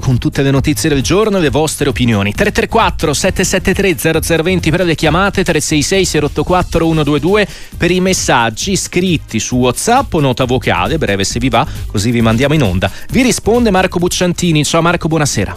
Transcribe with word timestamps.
con 0.00 0.18
tutte 0.18 0.42
le 0.42 0.50
notizie 0.50 0.88
del 0.88 1.02
giorno 1.02 1.36
e 1.36 1.40
le 1.40 1.50
vostre 1.50 1.88
opinioni. 1.88 2.32
334 2.32 3.14
773 3.14 4.42
0020 4.42 4.70
per 4.72 4.84
le 4.84 4.96
chiamate, 4.96 5.44
366 5.44 6.20
084 6.20 6.84
122 6.84 7.46
per 7.78 7.92
i 7.92 8.00
messaggi 8.00 8.74
scritti 8.74 9.38
su 9.38 9.56
WhatsApp 9.56 10.12
o 10.14 10.18
nota 10.18 10.46
vocale, 10.46 10.98
breve 10.98 11.22
se 11.22 11.38
vi 11.38 11.48
va, 11.48 11.64
così 11.86 12.10
vi 12.10 12.22
mandiamo 12.22 12.54
in 12.54 12.62
onda. 12.64 12.90
Vi 13.10 13.22
risponde 13.22 13.70
Marco 13.70 14.00
Bucciantini. 14.00 14.64
Ciao 14.64 14.82
Marco, 14.82 15.06
buonasera. 15.06 15.56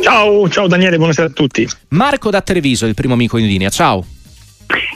Ciao, 0.00 0.48
ciao 0.48 0.66
Daniele, 0.66 0.96
buonasera 0.96 1.28
a 1.28 1.30
tutti. 1.30 1.68
Marco 1.88 2.30
da 2.30 2.40
Treviso, 2.40 2.86
il 2.86 2.94
primo 2.94 3.12
amico 3.12 3.36
in 3.36 3.46
linea. 3.46 3.68
Ciao. 3.68 4.02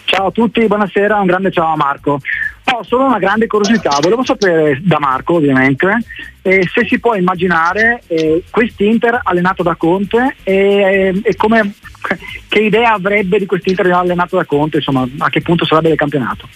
Ciao 0.06 0.28
a 0.28 0.30
tutti, 0.30 0.66
buonasera, 0.66 1.20
un 1.20 1.26
grande 1.26 1.52
ciao 1.52 1.74
a 1.74 1.76
Marco. 1.76 2.20
Ho 2.70 2.82
solo 2.82 3.04
una 3.04 3.18
grande 3.18 3.46
curiosità, 3.46 3.98
volevo 4.00 4.24
sapere 4.24 4.80
da 4.82 4.98
Marco 4.98 5.34
ovviamente 5.34 5.88
eh, 6.42 6.68
se 6.72 6.86
si 6.86 6.98
può 6.98 7.14
immaginare 7.14 8.02
eh, 8.06 8.42
quest'Inter 8.50 9.20
allenato 9.22 9.62
da 9.62 9.74
Conte 9.74 10.36
e, 10.42 11.20
e 11.22 11.36
come, 11.36 11.74
che 12.48 12.60
idea 12.60 12.92
avrebbe 12.92 13.38
di 13.38 13.46
quest'Inter 13.46 13.90
allenato 13.90 14.36
da 14.36 14.44
Conte, 14.44 14.78
insomma 14.78 15.06
a 15.18 15.30
che 15.30 15.40
punto 15.40 15.64
sarebbe 15.64 15.88
del 15.88 15.96
campionato. 15.96 16.48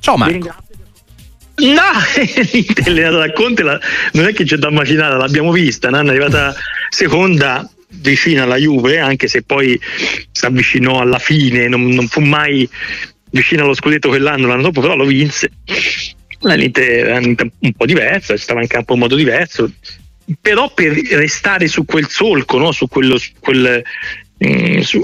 Ciao 0.00 0.16
Marco. 0.16 0.54
No, 1.54 1.82
l'Inter 2.52 2.88
allenato 2.88 3.18
da 3.18 3.32
Conte 3.32 3.62
la, 3.62 3.80
non 4.12 4.26
è 4.26 4.32
che 4.32 4.44
c'è 4.44 4.56
da 4.56 4.68
immaginare, 4.68 5.16
l'abbiamo 5.16 5.52
vista, 5.52 5.90
no? 5.90 5.98
è 5.98 6.08
arrivata 6.08 6.54
seconda 6.88 7.68
vicina 8.00 8.44
alla 8.44 8.56
Juve, 8.56 8.98
anche 8.98 9.28
se 9.28 9.42
poi 9.42 9.78
si 10.30 10.44
avvicinò 10.46 11.00
alla 11.00 11.18
fine, 11.18 11.68
non, 11.68 11.86
non 11.88 12.08
fu 12.08 12.20
mai 12.20 12.68
vicino 13.32 13.64
allo 13.64 13.74
scudetto 13.74 14.08
quell'anno, 14.08 14.46
l'anno 14.46 14.62
dopo 14.62 14.80
però 14.80 14.94
lo 14.94 15.04
vinse. 15.04 15.50
L'Inter 16.40 17.06
era 17.06 17.18
un 17.18 17.72
po' 17.76 17.86
diversa, 17.86 18.36
stava 18.36 18.62
in 18.62 18.68
campo 18.68 18.94
in 18.94 19.00
modo 19.00 19.14
diverso, 19.14 19.70
però 20.40 20.72
per 20.72 20.92
restare 20.92 21.68
su 21.68 21.84
quel 21.84 22.08
solco, 22.08 22.58
no? 22.58 22.72
su 22.72 22.88
quello, 22.88 23.16
quel, 23.38 23.82
Mm, 23.82 24.21
su, 24.82 25.02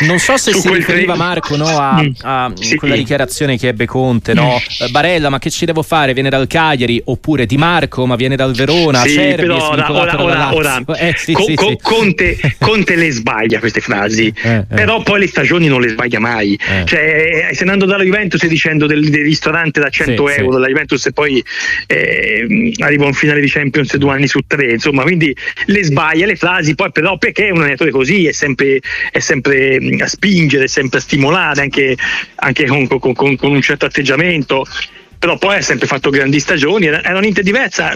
non 0.00 0.18
so 0.18 0.36
se 0.36 0.52
si 0.52 0.72
riferiva 0.72 1.14
Marco 1.14 1.56
no, 1.56 1.66
a, 1.66 2.02
mm. 2.02 2.10
a 2.22 2.52
sì. 2.54 2.76
quella 2.76 2.96
dichiarazione 2.96 3.58
che 3.58 3.68
ebbe 3.68 3.86
Conte 3.86 4.34
no? 4.34 4.54
Mm. 4.54 4.86
Eh, 4.86 4.88
Barella 4.90 5.28
ma 5.28 5.38
che 5.38 5.50
ci 5.50 5.66
devo 5.66 5.82
fare 5.82 6.14
viene 6.14 6.30
dal 6.30 6.46
Cagliari 6.46 7.00
oppure 7.04 7.46
Di 7.46 7.56
Marco 7.56 8.06
ma 8.06 8.16
viene 8.16 8.36
dal 8.36 8.54
Verona 8.54 9.02
sì, 9.02 9.10
Cervi, 9.10 9.42
però 9.42 9.70
ora, 9.70 9.92
ora, 9.92 10.22
ora, 10.22 10.54
ora 10.54 10.82
eh, 10.98 11.14
sì, 11.16 11.32
Co- 11.32 11.52
Co- 11.54 11.76
Conte, 11.80 12.38
Conte, 12.58 12.96
le 12.96 13.10
sbaglia 13.10 13.58
queste 13.58 13.80
frasi 13.80 14.32
eh, 14.42 14.56
eh. 14.56 14.64
però 14.68 15.02
poi 15.02 15.20
le 15.20 15.26
stagioni 15.26 15.68
non 15.68 15.80
le 15.80 15.88
sbaglia 15.88 16.18
mai 16.18 16.54
eh. 16.54 16.84
cioè 16.86 17.50
se 17.52 17.60
andando 17.60 17.84
dalla 17.84 18.02
Juventus 18.02 18.42
e 18.42 18.48
dicendo 18.48 18.86
del, 18.86 19.08
del, 19.08 19.24
ristorante 19.24 19.80
da 19.80 19.90
100 19.90 20.28
euro 20.30 20.52
della 20.54 20.66
Juventus 20.66 21.04
e 21.06 21.12
poi 21.12 21.42
eh, 21.86 22.72
arriva 22.78 23.04
un 23.04 23.12
finale 23.12 23.40
di 23.40 23.48
Champions 23.48 23.96
due 23.96 24.12
anni 24.12 24.26
su 24.26 24.40
tre 24.46 24.72
insomma 24.72 25.02
quindi 25.02 25.34
le 25.66 25.84
sbaglia 25.84 26.26
le 26.26 26.36
frasi 26.36 26.74
poi 26.74 26.90
però 26.92 27.18
perché 27.18 27.48
è 27.48 27.50
un 27.50 27.58
allenatore 27.58 27.90
così 27.90 28.26
è 28.26 28.32
sempre 28.32 28.69
è 29.10 29.18
sempre 29.18 29.78
a 29.98 30.06
spingere, 30.06 30.68
sempre 30.68 30.98
a 30.98 31.02
stimolare, 31.02 31.62
anche, 31.62 31.96
anche 32.36 32.66
con, 32.66 32.86
con, 32.86 33.14
con, 33.14 33.36
con 33.36 33.50
un 33.50 33.62
certo 33.62 33.86
atteggiamento 33.86 34.66
però 35.20 35.36
poi 35.36 35.58
ha 35.58 35.60
sempre 35.60 35.86
fatto 35.86 36.08
grandi 36.08 36.40
stagioni, 36.40 36.86
era, 36.86 37.18
un'Inter 37.18 37.44
diversa. 37.44 37.92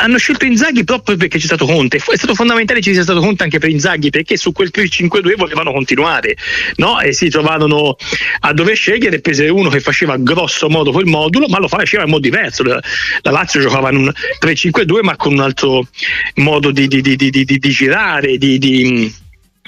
Hanno 0.00 0.16
scelto 0.16 0.44
Inzaghi 0.44 0.84
proprio 0.84 1.16
perché 1.16 1.38
c'è 1.38 1.44
stato 1.46 1.66
Conte. 1.66 1.96
È 1.96 2.16
stato 2.16 2.36
fondamentale 2.36 2.78
che 2.78 2.84
ci 2.84 2.92
sia 2.92 3.02
stato 3.02 3.18
Conte 3.18 3.42
anche 3.42 3.58
per 3.58 3.68
Inzaghi 3.68 4.10
perché 4.10 4.36
su 4.36 4.52
quel 4.52 4.70
3-5-2 4.72 5.34
volevano 5.34 5.72
continuare 5.72 6.36
no? 6.76 7.00
e 7.00 7.12
si 7.12 7.28
trovarono 7.30 7.96
a 8.38 8.52
dover 8.52 8.76
scegliere. 8.76 9.20
Prese 9.20 9.48
uno 9.48 9.70
che 9.70 9.80
faceva 9.80 10.16
grosso 10.18 10.68
modo 10.68 10.92
quel 10.92 11.06
modulo, 11.06 11.48
ma 11.48 11.58
lo 11.58 11.66
faceva 11.66 12.04
in 12.04 12.10
modo 12.10 12.22
diverso. 12.22 12.62
La, 12.62 12.80
Lazio 13.22 13.60
giocava 13.60 13.90
in 13.90 13.96
un 13.96 14.12
3-5-2, 14.40 15.00
ma 15.02 15.16
con 15.16 15.32
un 15.32 15.40
altro 15.40 15.88
modo 16.36 16.70
di, 16.70 16.86
di, 16.86 17.02
di, 17.02 17.16
di 17.16 17.58
girare, 17.58 18.38
di 18.38 19.12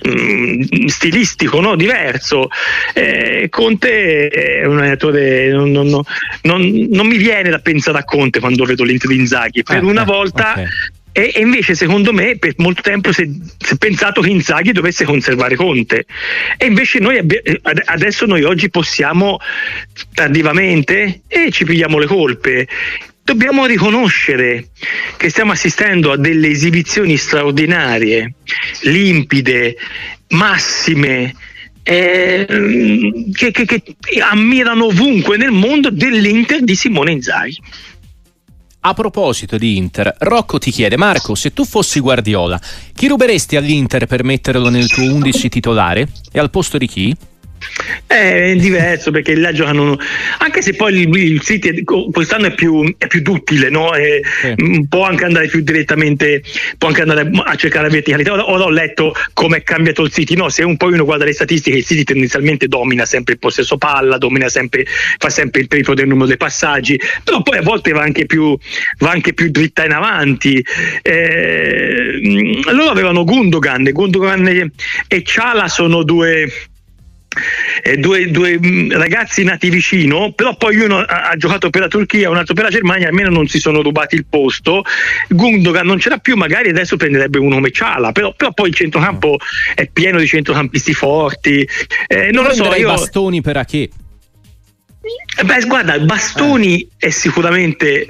Mm, 0.07 0.87
stilistico 0.87 1.61
no? 1.61 1.75
diverso 1.75 2.49
eh, 2.95 3.49
Conte 3.51 4.29
è 4.29 4.65
un 4.65 4.79
allenatore 4.79 5.51
non, 5.51 5.73
non, 5.73 5.89
non, 5.89 6.87
non, 6.91 7.07
mi 7.07 7.17
viene 7.17 7.51
da 7.51 7.59
pensare 7.59 7.99
a 7.99 8.05
Conte 8.05 8.39
quando 8.39 8.65
vedo 8.65 8.85
l'Inter 8.85 9.09
di 9.11 9.17
Inzaghi 9.17 9.65
per 9.65 9.79
eh, 9.79 9.81
una 9.81 10.05
volta 10.05 10.53
okay. 10.53 10.67
E, 11.11 11.33
invece 11.41 11.75
secondo 11.75 12.13
me 12.13 12.37
per 12.39 12.55
molto 12.59 12.81
tempo 12.81 13.11
si 13.11 13.23
è, 13.23 13.77
pensato 13.77 14.21
che 14.21 14.31
Inzaghi 14.31 14.71
dovesse 14.71 15.05
conservare 15.05 15.57
Conte 15.57 16.07
e 16.57 16.67
invece 16.67 17.01
noi 17.01 17.19
abbi- 17.19 17.43
adesso 17.87 18.25
noi 18.25 18.45
oggi 18.45 18.71
possiamo 18.71 19.39
tardivamente 20.15 21.23
e 21.27 21.51
ci 21.51 21.65
pigliamo 21.65 21.99
le 21.99 22.07
colpe 22.07 22.69
dobbiamo 23.29 23.67
riconoscere 23.67 24.69
che 25.19 25.29
stiamo 25.29 25.53
assistendo 25.53 26.13
a 26.13 26.17
delle 26.17 26.49
esibizioni 26.49 27.19
straordinarie, 27.19 28.33
limpide, 28.83 29.77
massime, 30.29 31.35
eh, 31.83 32.47
che, 33.31 33.51
che, 33.51 33.67
che, 33.67 33.83
ammirano 34.23 34.87
ovunque 34.87 35.37
nel 35.37 35.51
mondo 35.51 35.91
dell'Inter 35.91 36.63
di 36.63 36.75
Simone 36.75 37.13
Inzaghi. 37.13 37.61
A 38.81 38.95
proposito 38.95 39.59
di 39.59 39.77
Inter, 39.77 40.15
Rocco 40.21 40.57
ti 40.59 40.71
chiede: 40.71 40.97
Marco, 40.97 41.35
se 41.35 41.53
tu 41.53 41.67
fossi 41.67 42.01
Guardiola, 42.01 42.59
chi 42.95 43.09
ruberesti 43.09 43.57
all'Inter 43.57 44.07
per 44.07 44.25
metterlo 44.25 44.71
nel 44.71 44.89
tuo 44.89 45.05
11 45.05 45.49
titolare? 45.51 46.09
E 46.33 46.39
al 46.39 46.49
posto 46.49 46.79
di 46.79 46.87
chi? 46.87 47.15
È 48.07 48.55
diverso 48.57 49.11
perché 49.11 49.35
là 49.35 49.53
giocano 49.53 49.99
anche 50.39 50.63
se 50.63 50.75
poi 50.75 51.01
il, 51.01 51.17
il 51.17 51.41
City 51.41 51.83
quest'anno 51.85 52.47
è 52.47 52.55
più, 52.55 52.95
è 52.97 53.07
più 53.07 53.21
duttile 53.21 53.69
no? 53.71 53.95
e, 53.95 54.23
sì. 54.25 54.87
può 54.89 55.05
anche 55.05 55.25
andare 55.25 55.47
più 55.49 55.61
direttamente 55.61 56.43
può 56.79 56.89
anche 56.89 57.03
andare 57.03 57.31
a 57.45 57.55
cercare 57.55 57.87
la 57.87 57.93
verticalità 57.93 58.33
ora, 58.33 58.51
ora 58.51 58.65
ho 58.65 58.71
letto 58.71 59.15
come 59.33 59.59
è 59.59 59.63
cambiato 59.63 60.03
il 60.03 60.11
City 60.11 60.35
no? 60.37 60.49
se 60.49 60.65
un 60.65 60.77
po' 60.77 60.87
uno 60.87 61.05
guarda 61.05 61.25
le 61.25 61.33
statistiche 61.33 61.77
il 61.77 61.85
City 61.85 62.05
tendenzialmente 62.05 62.67
domina 62.67 63.05
sempre 63.05 63.35
il 63.35 63.39
possesso 63.39 63.77
palla 63.77 64.17
domina 64.17 64.49
sempre 64.49 64.87
fa 65.19 65.29
sempre 65.29 65.61
il 65.61 65.67
triplo 65.69 65.95
del 65.95 66.09
numero 66.09 66.27
dei 66.27 66.37
passaggi 66.37 66.99
però 67.23 67.43
poi 67.43 67.59
a 67.59 67.63
volte 67.63 67.93
va 67.93 68.03
anche 68.03 68.27
più, 68.27 68.57
va 68.99 69.11
anche 69.11 69.35
più 69.35 69.51
dritta 69.51 69.85
in 69.85 69.93
avanti 69.93 70.65
eh, 71.03 72.19
loro 72.73 72.91
avevano 72.91 73.25
Gundogan 73.25 73.91
Gundogan 73.93 74.73
e 75.09 75.23
Ciala 75.23 75.69
sono 75.69 76.03
due 76.03 76.51
eh, 77.83 77.97
due, 77.97 78.31
due, 78.31 78.59
mm, 78.59 78.93
ragazzi 78.93 79.45
nati 79.45 79.69
vicino, 79.71 80.33
però 80.33 80.57
poi 80.57 80.77
uno 80.77 80.99
ha, 80.99 81.31
ha, 81.31 81.37
giocato 81.37 81.71
per 81.71 81.83
la 81.83 81.89
Turchia, 81.89 82.31
un 82.31 82.37
altro 82.37 82.55
per 82.55 82.65
la 82.65 82.71
Germania, 82.71 83.09
almeno 83.09 83.31
non 83.31 83.47
si 83.47 83.59
sono 83.59 83.83
rubati 83.83 84.15
il 84.15 84.27
posto. 84.29 84.83
Gundogan 85.29 85.87
non 85.87 85.99
ce 85.99 86.09
l'ha 86.09 86.19
più, 86.19 86.37
magari 86.37 86.71
adesso 86.71 86.97
prenderebbe 86.97 87.39
uno 87.39 87.57
come 87.57 87.71
Ciala, 87.71 88.13
però, 88.13 88.33
però 88.35 88.53
poi 88.53 88.69
il 88.69 88.75
centrocampo 88.75 89.37
è 89.75 89.89
pieno 89.93 90.19
di 90.19 90.27
centrocampisti 90.27 90.95
forti. 90.95 91.69
Eh, 92.07 92.31
non 92.33 92.45
lo 92.45 92.55
so, 92.55 92.75
io... 92.75 92.89
bastoni 92.89 93.41
per 93.43 93.57
a 93.59 93.65
che? 93.65 93.91
Eh, 95.41 95.45
beh, 95.45 95.65
guarda, 95.67 95.99
Bastoni 96.01 96.81
eh. 96.81 97.07
è 97.07 97.11
sicuramente, 97.11 98.07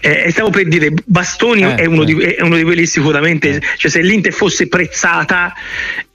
eh, 0.00 0.30
stavo 0.30 0.50
per 0.50 0.66
dire, 0.66 0.92
Bastoni 1.04 1.62
eh, 1.62 1.74
è, 1.74 1.84
uno 1.84 2.04
di, 2.04 2.18
è, 2.18 2.42
uno 2.42 2.56
di, 2.56 2.62
quelli 2.62 2.86
sicuramente, 2.86 3.56
eh. 3.56 3.62
cioè 3.76 3.90
se 3.90 4.00
l'Inter 4.00 4.32
fosse 4.32 4.66
prezzata 4.66 5.52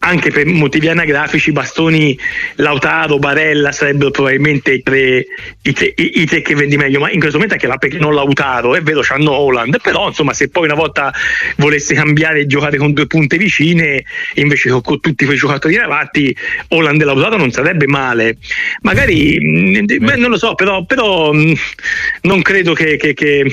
anche 0.05 0.29
per 0.29 0.45
motivi 0.45 0.87
anagrafici, 0.87 1.51
Bastoni, 1.51 2.17
Lautaro, 2.55 3.17
Barella 3.17 3.71
sarebbero 3.71 4.11
probabilmente 4.11 4.73
i 4.73 4.83
tre, 4.83 5.25
i, 5.63 5.73
tre, 5.73 5.93
i, 5.95 6.21
i 6.21 6.25
tre, 6.25 6.41
che 6.41 6.53
vendi 6.53 6.77
meglio, 6.77 6.99
ma 6.99 7.09
in 7.09 7.19
questo 7.19 7.37
momento 7.37 7.55
anche 7.55 7.67
la 7.67 7.77
perché 7.77 7.97
non 7.97 8.13
Lautaro, 8.13 8.75
è 8.75 8.81
vero, 8.81 9.01
c'hanno 9.01 9.31
Holland, 9.31 9.81
però 9.81 10.07
insomma 10.07 10.33
se 10.33 10.49
poi 10.49 10.65
una 10.65 10.75
volta 10.75 11.11
volesse 11.57 11.95
cambiare 11.95 12.41
e 12.41 12.45
giocare 12.45 12.77
con 12.77 12.93
due 12.93 13.07
punte 13.07 13.37
vicine, 13.37 14.03
invece 14.35 14.69
con, 14.69 14.81
con 14.81 14.99
tutti 14.99 15.25
quei 15.25 15.37
giocatori 15.37 15.75
davanti, 15.75 16.35
Holland 16.69 17.01
e 17.01 17.05
Lautaro 17.05 17.37
non 17.37 17.49
sarebbe 17.51 17.87
male. 17.87 18.37
Magari, 18.81 19.81
beh, 19.83 20.15
non 20.17 20.29
lo 20.29 20.37
so, 20.37 20.53
però, 20.53 20.85
però 20.85 21.33
non 21.33 22.41
credo 22.43 22.73
che, 22.73 22.97
che, 22.97 23.15
che 23.15 23.51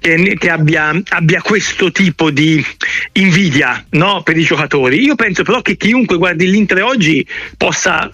che, 0.00 0.36
che 0.38 0.50
abbia, 0.50 1.00
abbia, 1.10 1.42
questo 1.42 1.92
tipo 1.92 2.30
di 2.30 2.64
invidia 3.12 3.84
no, 3.90 4.22
per 4.22 4.36
i 4.36 4.42
giocatori. 4.42 5.00
Io 5.00 5.14
penso 5.14 5.42
però 5.42 5.62
che 5.62 5.76
chiunque 5.76 6.16
guardi 6.16 6.50
l'Inter 6.50 6.82
oggi 6.82 7.24
possa 7.56 8.10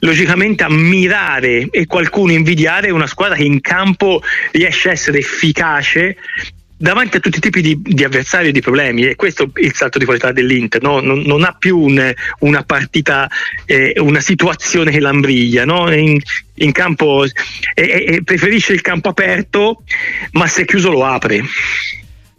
logicamente 0.00 0.64
ammirare 0.64 1.68
e 1.70 1.86
qualcuno 1.86 2.32
invidiare 2.32 2.90
una 2.90 3.06
squadra 3.06 3.36
che 3.36 3.44
in 3.44 3.60
campo 3.60 4.22
riesce 4.50 4.88
a 4.88 4.92
essere 4.92 5.18
efficace 5.18 6.16
davanti 6.80 7.18
a 7.18 7.20
tutti 7.20 7.36
i 7.36 7.40
tipi 7.40 7.60
di, 7.60 7.78
di, 7.78 8.04
avversari 8.04 8.48
e 8.48 8.52
di 8.52 8.62
problemi 8.62 9.04
e 9.04 9.14
questo 9.14 9.50
è 9.52 9.60
il 9.60 9.74
salto 9.74 9.98
di 9.98 10.06
qualità 10.06 10.32
dell'Inter 10.32 10.80
no? 10.80 11.00
non, 11.00 11.20
non, 11.20 11.44
ha 11.44 11.52
più 11.52 11.78
un, 11.78 12.10
una 12.38 12.62
partita 12.62 13.28
eh, 13.66 13.92
una 13.98 14.20
situazione 14.20 14.90
che 14.90 14.98
lambriglia 14.98 15.66
no? 15.66 15.92
in, 15.92 16.18
in, 16.54 16.72
campo 16.72 17.24
eh, 17.24 17.32
eh, 17.74 18.22
preferisce 18.24 18.72
il 18.72 18.80
campo 18.80 19.10
aperto 19.10 19.82
ma 20.32 20.46
se 20.46 20.64
chiuso 20.64 20.90
lo 20.90 21.04
apre 21.04 21.44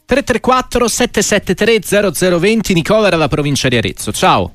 334 0.05 0.87
773 0.87 2.39
0020 2.39 2.73
Nicola 2.73 3.09
dalla 3.09 3.27
provincia 3.27 3.67
di 3.67 3.77
Arezzo 3.77 4.11
ciao 4.11 4.53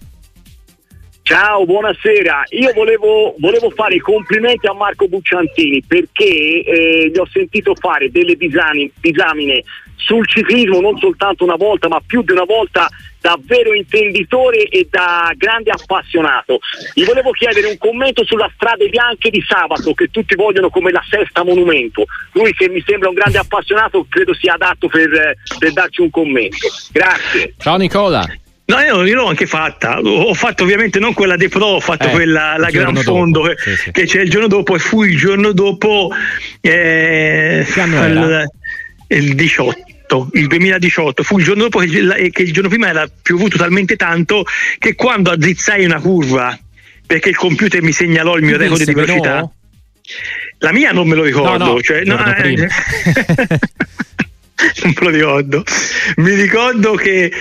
Ciao, 1.27 1.65
buonasera. 1.65 2.45
Io 2.51 2.73
volevo, 2.73 3.35
volevo, 3.39 3.69
fare 3.71 3.97
i 3.97 3.99
complimenti 3.99 4.69
a 4.69 4.73
Marco 4.75 5.09
Bucciantini 5.09 5.83
perché 5.83 6.25
eh, 6.25 7.11
gli 7.13 7.19
ho 7.19 7.27
sentito 7.27 7.75
fare 7.75 8.13
delle 8.13 8.37
disamine, 8.37 9.65
sul 9.97 10.25
ciclismo 10.29 10.81
non 10.81 10.97
soltanto 10.99 11.43
una 11.43 11.57
volta 11.57 11.89
ma 11.89 12.01
più 12.07 12.23
di 12.23 12.31
una 12.31 12.45
volta 12.45 12.89
davvero 13.21 13.75
intenditore 13.75 14.69
e 14.69 14.87
da 14.89 15.33
grande 15.37 15.73
appassionato. 15.73 16.61
Gli 16.95 17.05
volevo 17.05 17.33
chiedere 17.33 17.67
un 17.67 17.77
commento 17.77 18.25
sulla 18.25 18.49
strade 18.55 18.89
bianche 18.89 19.29
di 19.29 19.43
sabato 19.45 19.95
che 19.95 20.07
tutti 20.13 20.37
vogliono 20.37 20.71
come 20.71 20.93
la 20.93 21.03
sesta 21.11 21.43
monumento. 21.43 22.05
Lui 22.35 22.53
che 22.53 22.69
mi 22.69 22.81
sembra 22.87 23.09
un 23.09 23.17
grande 23.17 23.39
appassionato 23.39 24.07
credo 24.09 24.33
sia 24.33 24.55
adatto 24.55 24.87
per, 24.87 25.35
per 25.59 25.73
darci 25.73 26.03
un 26.03 26.11
commento. 26.11 26.69
Grazie. 26.93 27.55
Ciao 27.59 27.79
Nicola. 27.79 28.25
No, 28.67 28.81
io, 28.81 29.05
io, 29.05 29.15
l'ho 29.15 29.27
anche 29.27 29.47
fatta. 29.47 30.01
Ho 30.01 30.35
fatto 30.35 30.65
ovviamente 30.65 30.99
non 30.99 31.15
quella 31.15 31.37
dei 31.37 31.49
pro, 31.49 31.67
ho 31.67 31.81
fatto 31.81 32.09
eh, 32.09 32.11
quella 32.11 32.57
la 32.59 32.71
Gran 32.71 32.97
Fondo 32.97 33.43
che, 33.43 33.57
sì, 33.59 33.91
che, 33.93 34.07
c'è 34.07 34.23
il 34.23 34.31
giorno 34.31 34.49
dopo 34.49 34.75
e 34.75 34.79
fu 34.81 35.05
il 35.05 35.17
giorno 35.17 35.53
dopo 35.53 36.11
eh, 36.61 37.65
il, 37.65 38.47
il 39.09 39.35
18 39.35 40.31
il 40.33 40.47
2018 40.47 41.23
fu 41.23 41.39
il 41.39 41.45
giorno 41.45 41.63
dopo 41.65 41.79
che, 41.81 42.31
che, 42.33 42.43
il 42.43 42.53
giorno 42.53 42.69
prima 42.69 42.89
era 42.89 43.09
piovuto 43.23 43.57
talmente 43.57 43.97
tanto 43.97 44.45
che 44.79 44.95
quando 44.95 45.31
azzizzai 45.31 45.85
una 45.85 46.01
curva 46.01 46.57
perché 47.07 47.29
il 47.29 47.37
computer 47.37 47.83
mi 47.83 47.93
segnalò 47.93 48.37
il 48.37 48.45
mio 48.45 48.57
record 48.57 48.83
di 48.83 48.93
velocità 48.93 49.41
no? 49.41 49.55
la 50.59 50.73
mia 50.73 50.93
non 50.93 51.09
me 51.09 51.17
lo 51.17 51.23
ricordo 51.23 51.65
no, 51.65 51.73
no, 51.73 51.81
cioè, 51.83 52.05
no 52.05 52.19
eh, 52.37 52.69
non 54.83 54.93
me 54.95 55.01
lo 55.01 55.11
ricordo. 55.11 55.65
Mi 56.17 56.35
ricordo 56.35 56.95
che 56.95 57.33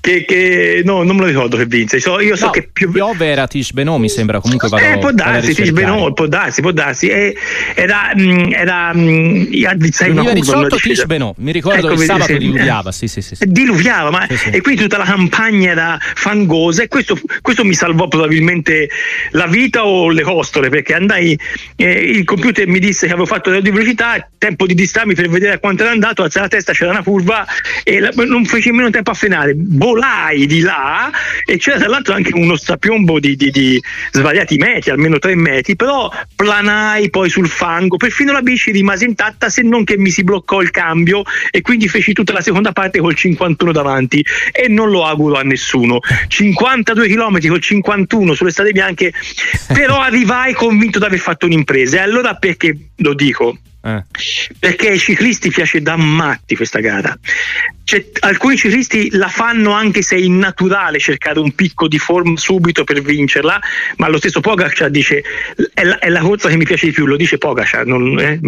che, 0.00 0.24
che, 0.24 0.82
no, 0.84 1.02
non 1.02 1.16
me 1.16 1.22
lo 1.22 1.28
ricordo 1.28 1.56
che 1.56 1.66
vinse. 1.66 2.00
So, 2.00 2.20
io 2.20 2.34
so 2.36 2.46
no, 2.46 2.50
che 2.52 2.68
più. 2.72 2.90
Piove 2.90 3.26
era 3.26 3.46
Tish 3.46 3.72
Benoit, 3.72 4.00
mi 4.00 4.08
sembra. 4.08 4.40
Comunque 4.40 4.68
vado 4.68 4.84
eh, 4.84 4.98
può 4.98 5.12
darsi, 5.12 5.54
Tish 5.54 5.72
può 5.72 6.26
darsi, 6.26 6.60
può 6.62 6.72
darsi. 6.72 7.08
E, 7.08 7.36
era. 7.74 8.12
Mm, 8.18 8.52
era 8.52 8.92
mm, 8.94 9.44
2018 9.50 10.76
Tish 10.76 11.04
Benoit, 11.04 11.36
mi 11.38 11.52
ricordo 11.52 11.90
ecco, 11.90 12.00
il 12.00 12.06
sabato 12.06 12.36
diluviava. 12.36 12.92
Sì, 12.92 13.08
sì, 13.08 13.20
sì, 13.20 13.36
sì. 13.36 13.44
Diluviava, 13.46 14.10
ma, 14.10 14.26
sì, 14.28 14.50
e 14.50 14.60
quindi 14.60 14.82
tutta 14.82 14.96
la 14.96 15.04
campagna 15.04 15.70
era 15.70 15.98
fangosa. 16.00 16.82
E 16.82 16.88
questo, 16.88 17.18
questo, 17.42 17.64
mi 17.64 17.74
salvò 17.74 18.08
probabilmente 18.08 18.88
la 19.32 19.46
vita 19.46 19.84
o 19.84 20.08
le 20.08 20.22
costole, 20.22 20.70
perché 20.70 20.94
andai. 20.94 21.38
Eh, 21.76 21.90
il 21.90 22.24
computer 22.24 22.66
mi 22.66 22.78
disse 22.78 23.06
che 23.06 23.12
avevo 23.12 23.26
fatto 23.26 23.50
la 23.50 23.60
di 23.60 23.70
velocità, 23.70 24.28
tempo 24.38 24.66
di 24.66 24.74
distarmi 24.74 25.14
per 25.14 25.28
vedere 25.28 25.54
a 25.54 25.58
quanto 25.58 25.82
era 25.82 25.92
andato, 25.92 26.22
alzare 26.22 26.46
la 26.46 26.50
testa, 26.50 26.72
c'era 26.72 26.90
una 26.90 27.02
curva 27.02 27.46
e 27.84 28.00
la, 28.00 28.10
non 28.14 28.44
feci 28.44 28.70
nemmeno 28.70 28.90
tempo 28.90 29.10
a 29.10 29.14
frenare. 29.14 29.54
Boh, 29.54 29.89
volai 29.90 30.46
di 30.46 30.60
là 30.60 31.10
e 31.44 31.56
c'era 31.56 31.78
tra 31.78 31.88
l'altro 31.88 32.14
anche 32.14 32.32
uno 32.32 32.56
strapiombo 32.56 33.18
di, 33.18 33.34
di, 33.34 33.50
di 33.50 33.82
svariati 34.12 34.56
metri, 34.56 34.90
almeno 34.90 35.18
tre 35.18 35.34
metri, 35.34 35.74
però 35.74 36.10
planai 36.36 37.10
poi 37.10 37.28
sul 37.28 37.48
fango, 37.48 37.96
perfino 37.96 38.32
la 38.32 38.42
bici 38.42 38.70
rimase 38.70 39.04
intatta 39.04 39.48
se 39.48 39.62
non 39.62 39.84
che 39.84 39.98
mi 39.98 40.10
si 40.10 40.22
bloccò 40.22 40.60
il 40.60 40.70
cambio 40.70 41.22
e 41.50 41.60
quindi 41.60 41.88
feci 41.88 42.12
tutta 42.12 42.32
la 42.32 42.40
seconda 42.40 42.72
parte 42.72 43.00
col 43.00 43.14
51 43.14 43.72
davanti 43.72 44.24
e 44.52 44.68
non 44.68 44.90
lo 44.90 45.04
auguro 45.04 45.36
a 45.36 45.42
nessuno. 45.42 45.98
52 46.28 47.08
km 47.08 47.48
col 47.48 47.60
51 47.60 48.34
sulle 48.34 48.50
strade 48.50 48.72
bianche, 48.72 49.12
però 49.72 50.00
arrivai 50.00 50.54
convinto 50.54 50.98
di 50.98 51.04
aver 51.04 51.18
fatto 51.18 51.46
un'impresa 51.46 51.96
e 51.96 52.00
allora 52.00 52.34
perché 52.34 52.76
lo 52.96 53.14
dico? 53.14 53.58
Eh. 53.82 54.04
Perché 54.58 54.88
ai 54.88 54.98
ciclisti 54.98 55.50
piace 55.50 55.80
da 55.80 55.96
matti 55.96 56.56
questa 56.56 56.80
gara. 56.80 57.16
Cioè, 57.90 58.06
alcuni 58.20 58.56
ciclisti 58.56 59.10
la 59.16 59.26
fanno 59.26 59.72
anche 59.72 60.02
se 60.02 60.14
è 60.14 60.20
innaturale 60.20 61.00
cercare 61.00 61.40
un 61.40 61.52
picco 61.56 61.88
di 61.88 61.98
forma 61.98 62.36
subito 62.36 62.84
per 62.84 63.00
vincerla, 63.02 63.60
ma 63.96 64.08
lo 64.08 64.18
stesso 64.18 64.40
Pogacar 64.40 64.90
dice 64.90 65.24
è 65.74 65.82
la, 65.82 65.98
è 65.98 66.08
la 66.08 66.20
corsa 66.20 66.48
che 66.48 66.56
mi 66.56 66.64
piace 66.64 66.86
di 66.86 66.92
più, 66.92 67.04
lo 67.04 67.16
dice 67.16 67.36
Pogacar, 67.36 67.86
non, 67.86 68.16
eh, 68.20 68.38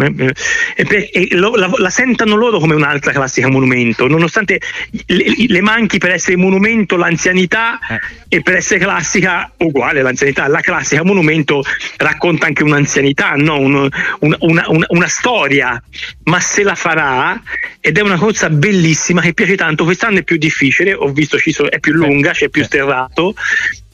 eh, 0.75 1.09
e 1.11 1.27
lo, 1.31 1.55
la, 1.55 1.69
la, 1.75 1.89
sentono 1.89 2.35
loro 2.35 2.57
come 2.59 2.73
un'altra 2.73 3.11
classica 3.11 3.49
monumento, 3.49 4.07
nonostante 4.07 4.61
le, 5.07 5.25
le 5.35 5.61
manchi 5.61 5.97
per 5.97 6.11
essere 6.11 6.37
monumento 6.37 6.95
l'anzianità 6.95 7.79
eh. 7.89 7.99
e 8.29 8.41
per 8.41 8.55
essere 8.55 8.79
classica 8.79 9.51
uguale 9.57 10.01
l'anzianità, 10.01 10.47
la 10.47 10.61
classica 10.61 11.03
monumento 11.03 11.63
racconta 11.97 12.45
anche 12.45 12.63
un'anzianità, 12.63 13.33
no? 13.35 13.59
un, 13.59 13.89
una, 14.19 14.37
una, 14.39 14.63
una, 14.69 14.85
una 14.87 15.07
storia, 15.23 15.81
ma 16.23 16.41
se 16.41 16.63
la 16.63 16.75
farà 16.75 17.41
ed 17.79 17.97
è 17.97 18.01
una 18.01 18.17
corsa 18.17 18.49
bellissima 18.49 19.21
che 19.21 19.33
piace 19.33 19.55
tanto. 19.55 19.85
Quest'anno 19.85 20.19
è 20.19 20.23
più 20.23 20.35
difficile, 20.35 20.93
ho 20.93 21.07
visto 21.13 21.37
è 21.69 21.79
più 21.79 21.93
lunga, 21.93 22.31
c'è 22.31 22.49
più 22.49 22.61
sterrato. 22.65 23.33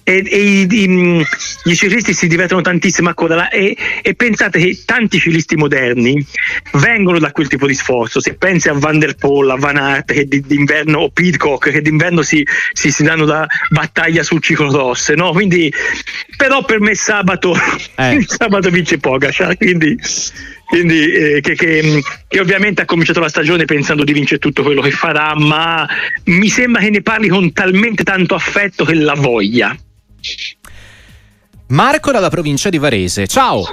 E, 0.01 0.23
e 0.27 0.37
i, 0.37 0.67
i, 0.67 1.25
i, 1.65 1.75
ciclisti 1.75 2.15
si 2.15 2.27
divertono 2.27 2.61
tantissimo 2.61 3.09
ancora 3.09 3.35
là, 3.35 3.49
e, 3.49 3.77
e, 4.01 4.15
pensate 4.15 4.57
che 4.57 4.81
tanti 4.83 5.19
ciclisti 5.19 5.55
moderni 5.55 6.25
vengono 6.81 7.19
da 7.19 7.31
quel 7.31 7.47
tipo 7.47 7.67
di 7.67 7.75
sforzo 7.75 8.19
se 8.19 8.33
pensi 8.33 8.69
a 8.69 8.73
Van 8.73 8.97
der 8.97 9.13
Poel, 9.13 9.51
a 9.51 9.55
Van 9.55 9.77
Aert 9.77 10.11
che 10.11 10.27
d'inverno 10.27 10.97
o 10.97 11.09
Pitcock 11.11 11.69
che 11.69 11.81
d'inverno 11.81 12.23
si, 12.23 12.43
si, 12.71 12.89
si 12.89 13.03
danno 13.03 13.25
da 13.25 13.45
battaglia 13.69 14.23
sul 14.23 14.41
ciclocross 14.41 15.11
no? 15.11 15.31
quindi 15.31 15.71
però 16.35 16.65
per 16.65 16.79
me 16.79 16.95
sabato 16.95 17.55
eh. 17.97 18.23
sabato 18.25 18.71
vince 18.71 18.97
Pogacar 18.97 19.57
quindi 19.57 19.95
quindi 20.69 21.11
eh, 21.11 21.41
che, 21.41 21.55
che, 21.55 22.01
che, 22.27 22.39
ovviamente 22.39 22.83
ha 22.83 22.85
cominciato 22.85 23.19
la 23.19 23.27
stagione 23.27 23.65
pensando 23.65 24.03
di 24.03 24.13
vincere 24.13 24.39
tutto 24.39 24.61
quello 24.61 24.81
che 24.81 24.91
farà, 24.91 25.33
ma 25.35 25.87
mi 26.25 26.47
sembra 26.47 26.81
che 26.81 26.91
ne 26.91 27.01
parli 27.01 27.27
con 27.27 27.51
talmente 27.53 28.03
tanto 28.03 28.35
affetto 28.35 28.85
che 28.85 28.93
la 28.93 29.15
voglia. 29.15 29.75
Marco 31.69 32.11
dalla 32.11 32.29
provincia 32.29 32.69
di 32.69 32.77
Varese, 32.77 33.25
ciao! 33.25 33.63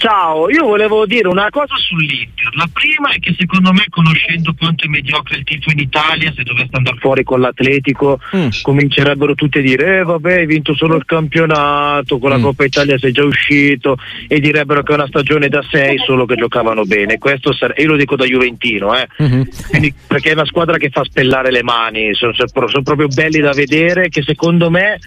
Ciao, 0.00 0.48
io 0.48 0.64
volevo 0.64 1.04
dire 1.04 1.28
una 1.28 1.50
cosa 1.50 1.76
sull'Inter. 1.76 2.48
La 2.56 2.66
prima 2.72 3.10
è 3.10 3.18
che 3.18 3.34
secondo 3.38 3.70
me, 3.70 3.84
conoscendo 3.90 4.54
quanto 4.58 4.86
è 4.86 4.88
mediocre 4.88 5.36
il 5.36 5.44
tifo 5.44 5.70
in 5.72 5.78
Italia, 5.78 6.32
se 6.34 6.42
dovesse 6.42 6.70
andare 6.72 6.96
fuori 6.96 7.22
con 7.22 7.38
l'Atletico, 7.38 8.18
mm. 8.34 8.48
comincerebbero 8.62 9.34
tutti 9.34 9.58
a 9.58 9.60
dire: 9.60 9.98
Eh, 9.98 10.02
vabbè, 10.02 10.36
hai 10.38 10.46
vinto 10.46 10.74
solo 10.74 10.96
il 10.96 11.04
campionato, 11.04 12.18
con 12.18 12.30
la 12.30 12.38
mm. 12.38 12.42
Coppa 12.42 12.64
Italia 12.64 12.96
sei 12.96 13.12
già 13.12 13.24
uscito, 13.24 13.98
e 14.26 14.40
direbbero 14.40 14.82
che 14.82 14.92
è 14.92 14.94
una 14.94 15.06
stagione 15.06 15.50
da 15.50 15.62
sei, 15.70 15.98
solo 15.98 16.24
che 16.24 16.36
giocavano 16.36 16.84
bene. 16.84 17.18
Questo 17.18 17.52
sare- 17.52 17.74
io 17.76 17.88
lo 17.88 17.96
dico 17.96 18.16
da 18.16 18.24
Juventino, 18.24 18.96
eh. 18.96 19.06
mm-hmm. 19.22 19.42
Quindi, 19.68 19.92
perché 20.06 20.30
è 20.30 20.32
una 20.32 20.46
squadra 20.46 20.78
che 20.78 20.88
fa 20.88 21.04
spellare 21.04 21.50
le 21.50 21.62
mani, 21.62 22.14
sono, 22.14 22.32
sono 22.32 22.82
proprio 22.82 23.08
belli 23.08 23.40
da 23.40 23.52
vedere. 23.52 24.08
Che 24.08 24.22
secondo 24.22 24.70
me 24.70 24.98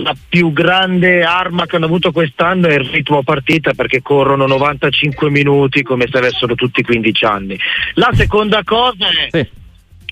la 0.00 0.14
più 0.28 0.52
grande 0.52 1.22
arma 1.22 1.66
che 1.66 1.76
hanno 1.76 1.86
avuto 1.86 2.12
quest'anno 2.12 2.68
è 2.68 2.74
il 2.74 2.88
ritmo 2.88 3.22
partita 3.22 3.72
perché 3.74 4.00
corrono 4.00 4.46
95 4.46 5.30
minuti 5.30 5.82
come 5.82 6.06
se 6.10 6.18
avessero 6.18 6.54
tutti 6.54 6.82
15 6.82 7.24
anni. 7.24 7.58
La 7.94 8.10
seconda 8.12 8.62
cosa 8.64 9.08
è 9.08 9.28
sì 9.30 9.60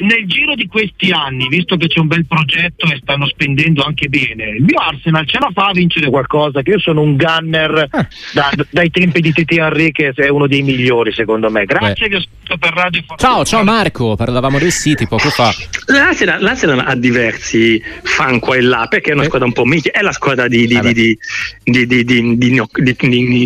nel 0.01 0.27
giro 0.27 0.55
di 0.55 0.67
questi 0.67 1.11
anni, 1.11 1.49
visto 1.49 1.77
che 1.77 1.89
c'è 1.89 2.01
un 2.01 2.07
bel 2.07 2.27
progetto 2.27 2.87
e 2.87 2.99
stanno 3.01 3.27
spendendo 3.27 3.83
anche 3.83 4.09
bene, 4.09 4.51
il 4.51 4.63
mio 4.63 4.79
Arsenal 4.79 5.27
ce 5.27 5.39
la 5.39 5.51
fa 5.53 5.69
a 5.69 5.73
vincere 5.73 6.09
qualcosa, 6.09 6.63
che 6.63 6.71
io 6.71 6.79
sono 6.79 7.01
un 7.03 7.17
gunner 7.17 7.89
eh. 7.91 8.09
da, 8.33 8.51
dai 8.71 8.91
tempi 8.91 9.21
di 9.21 9.33
Titi 9.33 9.57
Henry 9.57 9.91
che 9.93 10.13
è 10.15 10.29
uno 10.29 10.47
dei 10.47 10.63
migliori 10.63 11.13
secondo 11.13 11.51
me. 11.51 11.65
Grazie, 11.65 12.09
Beh. 12.09 12.09
vi 12.09 12.15
ascolto 12.17 12.59
per 12.59 12.73
Radio 12.73 13.03
Fortuna. 13.07 13.31
Ciao, 13.31 13.45
ciao 13.45 13.63
Marco, 13.65 14.17
parlavamo 14.17 14.59
del 14.59 14.73
City 14.73 15.07
poco 15.07 15.29
fa. 15.31 15.53
L'Arsenal, 15.87 16.41
L'Arsenal, 16.41 16.85
ha 16.87 16.95
diversi 16.95 17.83
fan 18.03 18.39
qua 18.39 18.57
e 18.57 18.63
là, 18.63 18.87
perché 18.89 19.11
è 19.11 19.15
una 19.15 19.23
eh. 19.23 19.27
squadra 19.27 19.47
un 19.47 19.53
po' 19.53 19.65
minchia, 19.65 19.93
è 19.93 20.03
la 20.03 20.13
squadra 20.13 20.49
di, 20.49 20.65
eh 20.65 21.19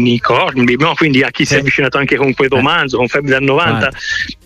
Nicorni, 0.04 0.76
quindi 0.96 1.23
a 1.23 1.30
chi 1.30 1.42
eh. 1.42 1.46
si 1.46 1.54
è 1.54 1.56
eh. 1.56 1.61
avvicinato 1.61 1.99
anche 1.99 2.16
con 2.16 2.34
quel 2.34 2.49
romanzo, 2.49 2.96
con 2.96 3.08
Febbre 3.08 3.32
del 3.38 3.42
90. 3.42 3.90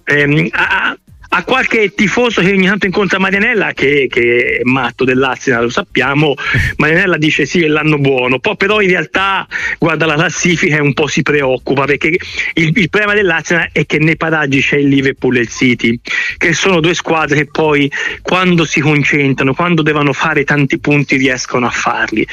Eh, 0.05 0.51
ha, 0.53 0.97
a 1.31 1.45
qualche 1.45 1.93
tifoso 1.95 2.41
che 2.41 2.53
ogni 2.53 2.67
tanto 2.67 2.87
incontra 2.87 3.19
Marianella 3.19 3.73
che, 3.73 4.07
che 4.11 4.59
è 4.59 4.65
matto 4.65 5.05
dell'Arsenal 5.05 5.65
lo 5.65 5.69
sappiamo 5.71 6.35
Marianella 6.77 7.19
dice 7.19 7.45
sì 7.45 7.63
è 7.63 7.67
l'anno 7.67 7.99
buono. 7.99 8.39
Poi 8.39 8.57
però 8.57 8.81
in 8.81 8.89
realtà 8.89 9.47
guarda 9.79 10.07
la 10.07 10.15
classifica 10.15 10.77
e 10.77 10.81
un 10.81 10.95
po' 10.95 11.07
si 11.07 11.23
preoccupa 11.23 11.85
perché 11.85 12.09
il, 12.55 12.73
il 12.75 12.89
problema 12.89 13.15
dell'Arsenal 13.15 13.69
è 13.73 13.85
che 13.85 13.99
nei 13.99 14.17
paraggi 14.17 14.61
c'è 14.61 14.77
il 14.77 14.89
Liverpool 14.89 15.37
e 15.37 15.41
il 15.41 15.49
City 15.49 16.01
che 16.37 16.53
sono 16.55 16.81
due 16.81 16.95
squadre 16.95 17.37
che 17.37 17.47
poi 17.47 17.91
quando 18.23 18.65
si 18.65 18.81
concentrano 18.81 19.55
quando 19.55 19.83
devono 19.83 20.13
fare 20.13 20.45
tanti 20.45 20.79
punti 20.79 21.17
riescono 21.17 21.67
a 21.67 21.71
farli. 21.71 22.27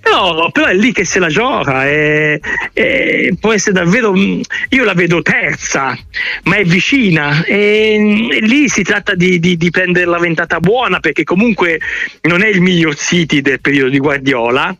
Però, 0.00 0.50
però 0.50 0.66
è 0.66 0.74
lì 0.74 0.92
che 0.92 1.04
se 1.04 1.18
la 1.18 1.28
gioca 1.28 1.86
è, 1.86 2.38
è, 2.72 3.28
può 3.40 3.52
essere 3.52 3.72
davvero 3.72 4.14
io 4.14 4.84
la 4.84 4.94
vedo 4.94 5.22
terza 5.22 5.96
ma 6.44 6.56
è 6.56 6.64
vicina 6.64 7.44
e, 7.44 8.28
lì 8.40 8.68
si 8.68 8.82
tratta 8.82 9.14
di, 9.14 9.38
di, 9.38 9.56
di, 9.56 9.70
prendere 9.70 10.06
la 10.06 10.18
ventata 10.18 10.60
buona 10.60 11.00
perché 11.00 11.24
comunque 11.24 11.80
non 12.22 12.42
è 12.42 12.48
il 12.48 12.60
miglior 12.60 12.96
City 12.96 13.40
del 13.40 13.60
periodo 13.60 13.90
di 13.90 13.98
Guardiola. 13.98 14.76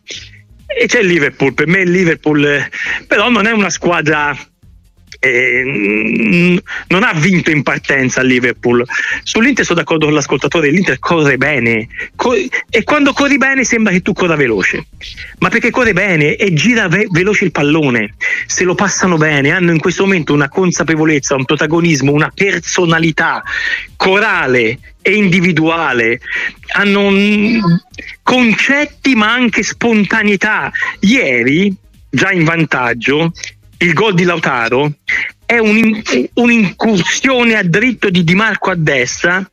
E 0.67 0.87
c'è 0.87 0.99
il 0.99 1.07
Liverpool, 1.07 1.53
per 1.53 1.67
me 1.67 1.81
il 1.81 1.91
Liverpool 1.91 2.67
però 3.07 3.29
non 3.29 3.45
è 3.45 3.51
una 3.51 3.69
squadra 3.69 4.35
eh, 5.19 6.61
non 6.87 7.03
ha 7.03 7.13
vinto 7.13 7.51
in 7.51 7.63
partenza 7.63 8.21
a 8.21 8.23
Liverpool. 8.23 8.85
Sull'Inter 9.23 9.65
sono 9.65 9.79
d'accordo 9.79 10.05
con 10.05 10.15
l'ascoltatore, 10.15 10.69
l'Inter 10.69 10.99
corre 10.99 11.37
bene 11.37 11.87
e 12.69 12.83
quando 12.83 13.13
corri 13.13 13.37
bene 13.37 13.63
sembra 13.63 13.91
che 13.91 14.01
tu 14.01 14.13
corra 14.13 14.35
veloce, 14.35 14.87
ma 15.39 15.49
perché 15.49 15.69
corre 15.69 15.93
bene 15.93 16.35
e 16.35 16.53
gira 16.53 16.87
ve- 16.87 17.07
veloce 17.09 17.45
il 17.45 17.51
pallone, 17.51 18.15
se 18.45 18.63
lo 18.63 18.75
passano 18.75 19.17
bene, 19.17 19.51
hanno 19.51 19.71
in 19.71 19.79
questo 19.79 20.03
momento 20.03 20.33
una 20.33 20.49
consapevolezza, 20.49 21.35
un 21.35 21.45
protagonismo, 21.45 22.11
una 22.11 22.31
personalità 22.33 23.43
corale 23.95 24.79
e 25.01 25.13
individuale, 25.13 26.19
hanno 26.73 27.11
concetti 28.23 29.15
ma 29.15 29.31
anche 29.31 29.61
spontaneità. 29.63 30.71
Ieri, 31.01 31.73
già 32.09 32.31
in 32.31 32.43
vantaggio, 32.43 33.31
il 33.77 33.93
gol 33.93 34.13
di 34.13 34.23
Lautaro 34.23 34.91
è 35.45 35.57
un, 35.57 36.01
un'incursione 36.33 37.55
a 37.55 37.63
dritto 37.63 38.09
di 38.09 38.23
Di 38.23 38.35
Marco 38.35 38.71
a 38.71 38.75
destra 38.75 39.47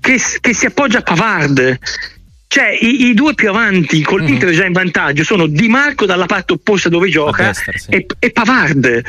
che, 0.00 0.20
che 0.40 0.54
si 0.54 0.66
appoggia 0.66 0.98
a 0.98 1.02
Pavard 1.02 1.78
cioè 2.48 2.76
i, 2.80 3.08
i, 3.08 3.14
due 3.14 3.34
più 3.34 3.50
avanti 3.50 4.02
con 4.02 4.20
mm-hmm. 4.20 4.30
l'Inter 4.30 4.50
già 4.52 4.64
in 4.64 4.72
vantaggio 4.72 5.22
sono 5.22 5.46
Di 5.46 5.68
Marco 5.68 6.06
dalla 6.06 6.24
parte 6.24 6.54
opposta 6.54 6.88
dove 6.88 7.10
gioca 7.10 7.44
destra, 7.44 7.72
sì. 7.76 7.90
e, 7.90 8.06
e, 8.18 8.30
Pavard 8.30 9.02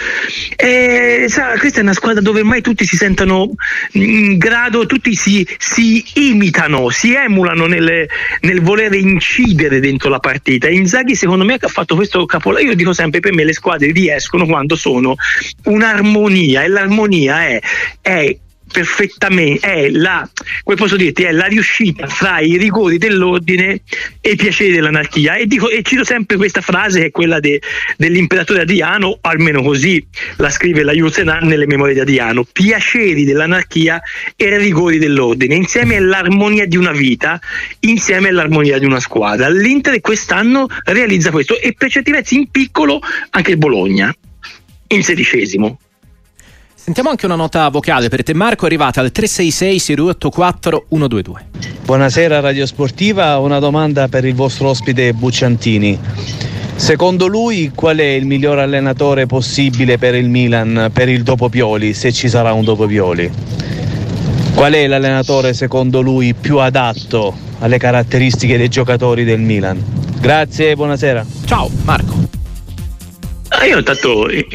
e, 0.58 1.25
sa, 1.29 1.58
questa 1.58 1.79
è 1.79 1.84
una 1.84 1.93
squadra 1.93 2.22
dove 2.22 2.41
ormai 2.41 2.62
tutti 2.62 2.86
si 2.86 2.98
sentono 2.98 3.53
in 3.93 4.38
grado 4.38 4.86
tutti 4.86 5.15
si, 5.15 5.48
si 5.58 6.03
imitano 6.15 6.89
si 6.89 7.13
emulano 7.13 7.65
nel, 7.65 8.08
nel 8.41 8.62
voler 8.62 8.93
incidere 8.93 9.79
dentro 9.79 10.10
la 10.10 10.19
partita 10.19 10.67
e 10.67 10.74
Inzaghi 10.74 11.15
secondo 11.15 11.46
me 11.46 11.53
ha 11.53 11.67
fatto 11.69 11.96
questo 11.96 12.25
capolavoro 12.25 12.67
io 12.67 12.75
dico 12.75 12.91
sempre 12.91 13.22
per 13.22 13.34
me 13.34 13.46
le 13.46 13.53
squadre 13.53 13.93
riescono 13.93 14.46
quando 14.46 14.75
sono 14.75 15.15
un'armonia 15.63 16.63
e 16.63 16.67
l'armonia 16.67 17.48
è, 17.48 17.62
è 18.01 18.38
perfettamente 18.72 19.68
è 19.68 19.90
la, 19.90 20.30
come 20.64 20.78
posso 20.78 20.96
dirti, 20.96 21.24
è 21.24 21.32
la 21.32 21.46
riuscita 21.46 22.08
fra 22.08 22.40
i 22.40 22.58
rigori 22.58 22.98
dell'ordine 22.98 23.82
e 24.22 24.32
i 24.32 24.36
piaceri 24.36 24.72
dell'anarchia. 24.72 25.36
E, 25.36 25.46
dico, 25.46 25.70
e 25.70 25.82
cito 25.84 26.04
sempre 26.04 26.38
questa 26.38 26.62
frase 26.62 27.00
che 27.00 27.06
è 27.08 27.12
quella 27.12 27.40
de, 27.40 27.62
dell'imperatore 27.98 28.62
Adriano 28.62 29.18
almeno 29.22 29.62
così 29.62 30.06
la 30.38 30.50
scrive 30.50 30.84
la 30.84 30.94
Jusenan 30.94 31.48
nelle 31.48 31.66
memorie 31.66 31.94
di 31.94 32.00
Adriano. 32.00 32.44
Piaceri 32.44 33.26
dell'anarchia 33.26 34.02
e 34.36 34.58
rigori 34.58 34.98
dell'ordine 34.98 35.56
insieme 35.56 35.98
all'armonia 35.98 36.66
di 36.66 36.78
una 36.78 36.92
vita 36.92 37.40
insieme 37.82 38.30
all'armonia 38.30 38.78
di 38.78 38.86
una 38.86 39.00
squadra. 39.00 39.50
l'Inter 39.50 40.00
quest'anno 40.02 40.68
realizza 40.86 41.32
questo 41.32 41.60
e 41.60 41.74
per 41.78 41.90
certi 41.90 42.12
versi 42.12 42.36
in 42.36 42.50
piccolo 42.50 43.00
anche 43.32 43.52
il 43.52 43.58
Bologna 43.58 44.14
in 44.88 45.04
sedicesimo 45.04 45.80
Sentiamo 46.81 47.09
anche 47.09 47.25
una 47.25 47.36
nota 47.36 47.67
vocale 47.67 48.07
per 48.07 48.24
te 48.24 48.33
Marco, 48.33 48.65
arrivata 48.65 49.01
al 49.01 49.12
366 49.12 49.79
684 49.79 50.86
122. 50.89 51.48
Buonasera 51.83 52.39
Radio 52.39 52.65
Sportiva, 52.65 53.38
una 53.38 53.59
domanda 53.59 54.07
per 54.07 54.24
il 54.24 54.33
vostro 54.33 54.69
ospite 54.69 55.13
Bucciantini. 55.13 56.00
Secondo 56.75 57.27
lui 57.27 57.71
qual 57.75 57.98
è 57.98 58.03
il 58.05 58.25
miglior 58.25 58.59
allenatore 58.59 59.25
possibile 59.25 59.98
per 59.98 60.15
il 60.15 60.29
Milan, 60.29 60.89
per 60.93 61.09
il 61.09 61.21
dopo 61.21 61.50
Pioli, 61.50 61.93
se 61.93 62.13
ci 62.13 62.29
sarà 62.29 62.53
un 62.53 62.63
dopo 62.63 62.88
Pioli? 62.88 63.29
Qual 64.55 64.71
è 64.74 64.88
l'allenatore 64.88 65.53
secondo 65.53 66.00
lui 66.00 66.33
più 66.33 66.59
adatto 66.59 67.36
alle 67.59 67.77
caratteristiche 67.77 68.57
dei 68.57 68.69
giocatori 68.69 69.25
del 69.25 69.41
Milan? 69.41 69.83
Grazie, 70.19 70.75
buonasera. 70.75 71.25
Ciao 71.45 71.69
Marco. 71.83 72.38
Ah, 73.60 73.66
io 73.66 73.78
intanto 73.78 74.30
in, 74.30 74.46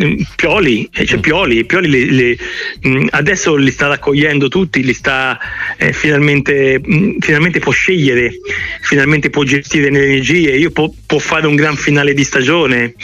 in, 0.00 0.24
Pioli, 0.36 0.88
eh, 0.90 1.04
c'è 1.04 1.18
mm. 1.18 1.20
Pioli, 1.20 1.64
Pioli 1.66 1.88
le, 1.90 2.04
le, 2.06 2.38
mh, 2.80 2.88
mm, 2.88 3.06
adesso 3.10 3.56
li 3.56 3.70
sta 3.70 3.88
raccogliendo 3.88 4.48
tutti, 4.48 4.82
li 4.82 4.94
sta 4.94 5.38
eh, 5.76 5.92
finalmente, 5.92 6.80
mh, 6.82 6.96
mm, 6.96 7.18
finalmente 7.18 7.58
può 7.58 7.72
scegliere, 7.72 8.32
finalmente 8.80 9.28
può 9.28 9.42
gestire 9.42 9.90
le 9.90 10.04
energie, 10.04 10.56
io 10.56 10.70
può, 10.70 10.90
può 11.04 11.18
fare 11.18 11.46
un 11.46 11.56
gran 11.56 11.76
finale 11.76 12.14
di 12.14 12.24
stagione. 12.24 12.94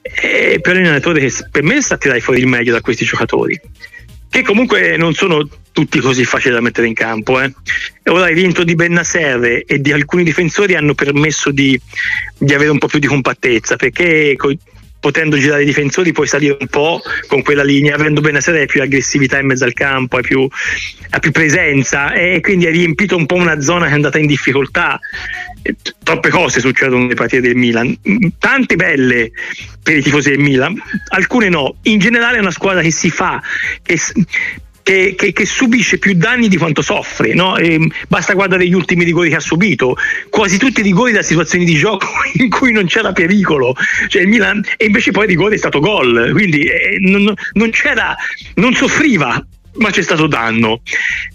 E 0.00 0.58
Pioli 0.62 0.78
è 0.78 0.80
un 0.80 0.86
allenatore 0.86 1.20
che 1.20 1.30
per 1.50 1.64
me 1.64 1.82
sa 1.82 1.98
tirare 1.98 2.20
fuori 2.20 2.40
il 2.40 2.46
meglio 2.46 2.72
da 2.72 2.80
questi 2.80 3.04
giocatori 3.04 3.60
che 4.30 4.42
comunque 4.42 4.96
non 4.96 5.12
sono 5.12 5.46
tutti 5.72 5.98
così 5.98 6.24
facili 6.24 6.54
da 6.54 6.60
mettere 6.60 6.86
in 6.86 6.94
campo. 6.94 7.40
Eh. 7.40 7.52
Ora 8.04 8.30
il 8.30 8.36
rientro 8.36 8.62
di 8.62 8.76
Bennasser 8.76 9.64
e 9.66 9.80
di 9.80 9.90
alcuni 9.90 10.22
difensori 10.22 10.76
hanno 10.76 10.94
permesso 10.94 11.50
di, 11.50 11.78
di 12.38 12.54
avere 12.54 12.70
un 12.70 12.78
po' 12.78 12.86
più 12.86 13.00
di 13.00 13.08
compattezza 13.08 13.74
perché 13.74 14.36
potendo 15.00 15.38
girare 15.38 15.62
i 15.62 15.66
difensori 15.66 16.12
puoi 16.12 16.26
salire 16.26 16.56
un 16.60 16.66
po' 16.68 17.00
con 17.26 17.42
quella 17.42 17.64
linea, 17.64 17.94
avendo 17.94 18.20
Benasera 18.20 18.58
hai 18.58 18.66
più 18.66 18.82
aggressività 18.82 19.38
in 19.38 19.46
mezzo 19.46 19.64
al 19.64 19.72
campo, 19.72 20.16
hai 20.16 20.22
più, 20.22 20.46
hai 21.10 21.20
più 21.20 21.30
presenza 21.30 22.12
e 22.12 22.40
quindi 22.40 22.66
hai 22.66 22.72
riempito 22.72 23.16
un 23.16 23.26
po' 23.26 23.36
una 23.36 23.60
zona 23.60 23.86
che 23.86 23.92
è 23.92 23.94
andata 23.94 24.18
in 24.18 24.26
difficoltà. 24.26 25.00
Troppe 26.02 26.28
cose 26.28 26.60
succedono 26.60 27.02
nelle 27.02 27.14
partite 27.14 27.42
del 27.42 27.56
Milan, 27.56 27.96
tante 28.38 28.76
belle 28.76 29.30
per 29.82 29.96
i 29.96 30.02
tifosi 30.02 30.30
del 30.30 30.38
Milan, 30.38 30.80
alcune 31.08 31.48
no. 31.48 31.76
In 31.82 31.98
generale 31.98 32.36
è 32.36 32.40
una 32.40 32.50
squadra 32.50 32.82
che 32.82 32.90
si 32.90 33.10
fa, 33.10 33.42
che 33.82 33.98
che, 34.90 35.14
che, 35.16 35.32
che, 35.32 35.46
subisce 35.46 35.98
più 35.98 36.14
danni 36.14 36.48
di 36.48 36.56
quanto 36.56 36.82
soffre. 36.82 37.32
No? 37.32 37.54
basta 38.08 38.34
guardare 38.34 38.66
gli 38.66 38.74
ultimi 38.74 39.04
rigori 39.04 39.28
che 39.28 39.36
ha 39.36 39.40
subito, 39.40 39.96
quasi 40.28 40.58
tutti 40.58 40.80
i 40.80 40.82
rigori 40.82 41.12
da 41.12 41.22
situazioni 41.22 41.64
di 41.64 41.74
gioco 41.74 42.08
in 42.38 42.50
cui 42.50 42.72
non 42.72 42.86
c'era 42.86 43.12
pericolo, 43.12 43.72
cioè 44.08 44.24
Milan, 44.24 44.60
e 44.76 44.86
invece 44.86 45.12
poi 45.12 45.24
il 45.24 45.30
rigore 45.30 45.54
è 45.54 45.58
stato 45.58 45.78
gol, 45.78 46.30
quindi 46.32 46.64
eh, 46.64 46.98
non, 46.98 47.32
non, 47.52 47.70
c'era, 47.70 48.16
non 48.54 48.74
soffriva 48.74 49.46
ma 49.74 49.90
c'è 49.90 50.02
stato 50.02 50.26
danno. 50.26 50.80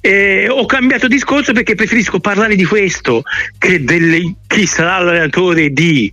Eh, 0.01 0.49
ho 0.49 0.65
cambiato 0.65 1.07
discorso 1.07 1.53
perché 1.53 1.75
preferisco 1.75 2.19
parlare 2.19 2.57
di 2.57 2.65
questo 2.65 3.23
che 3.57 3.81
delle, 3.85 4.35
chi 4.47 4.65
sarà 4.65 4.99
l'allenatore 4.99 5.69
di 5.69 6.11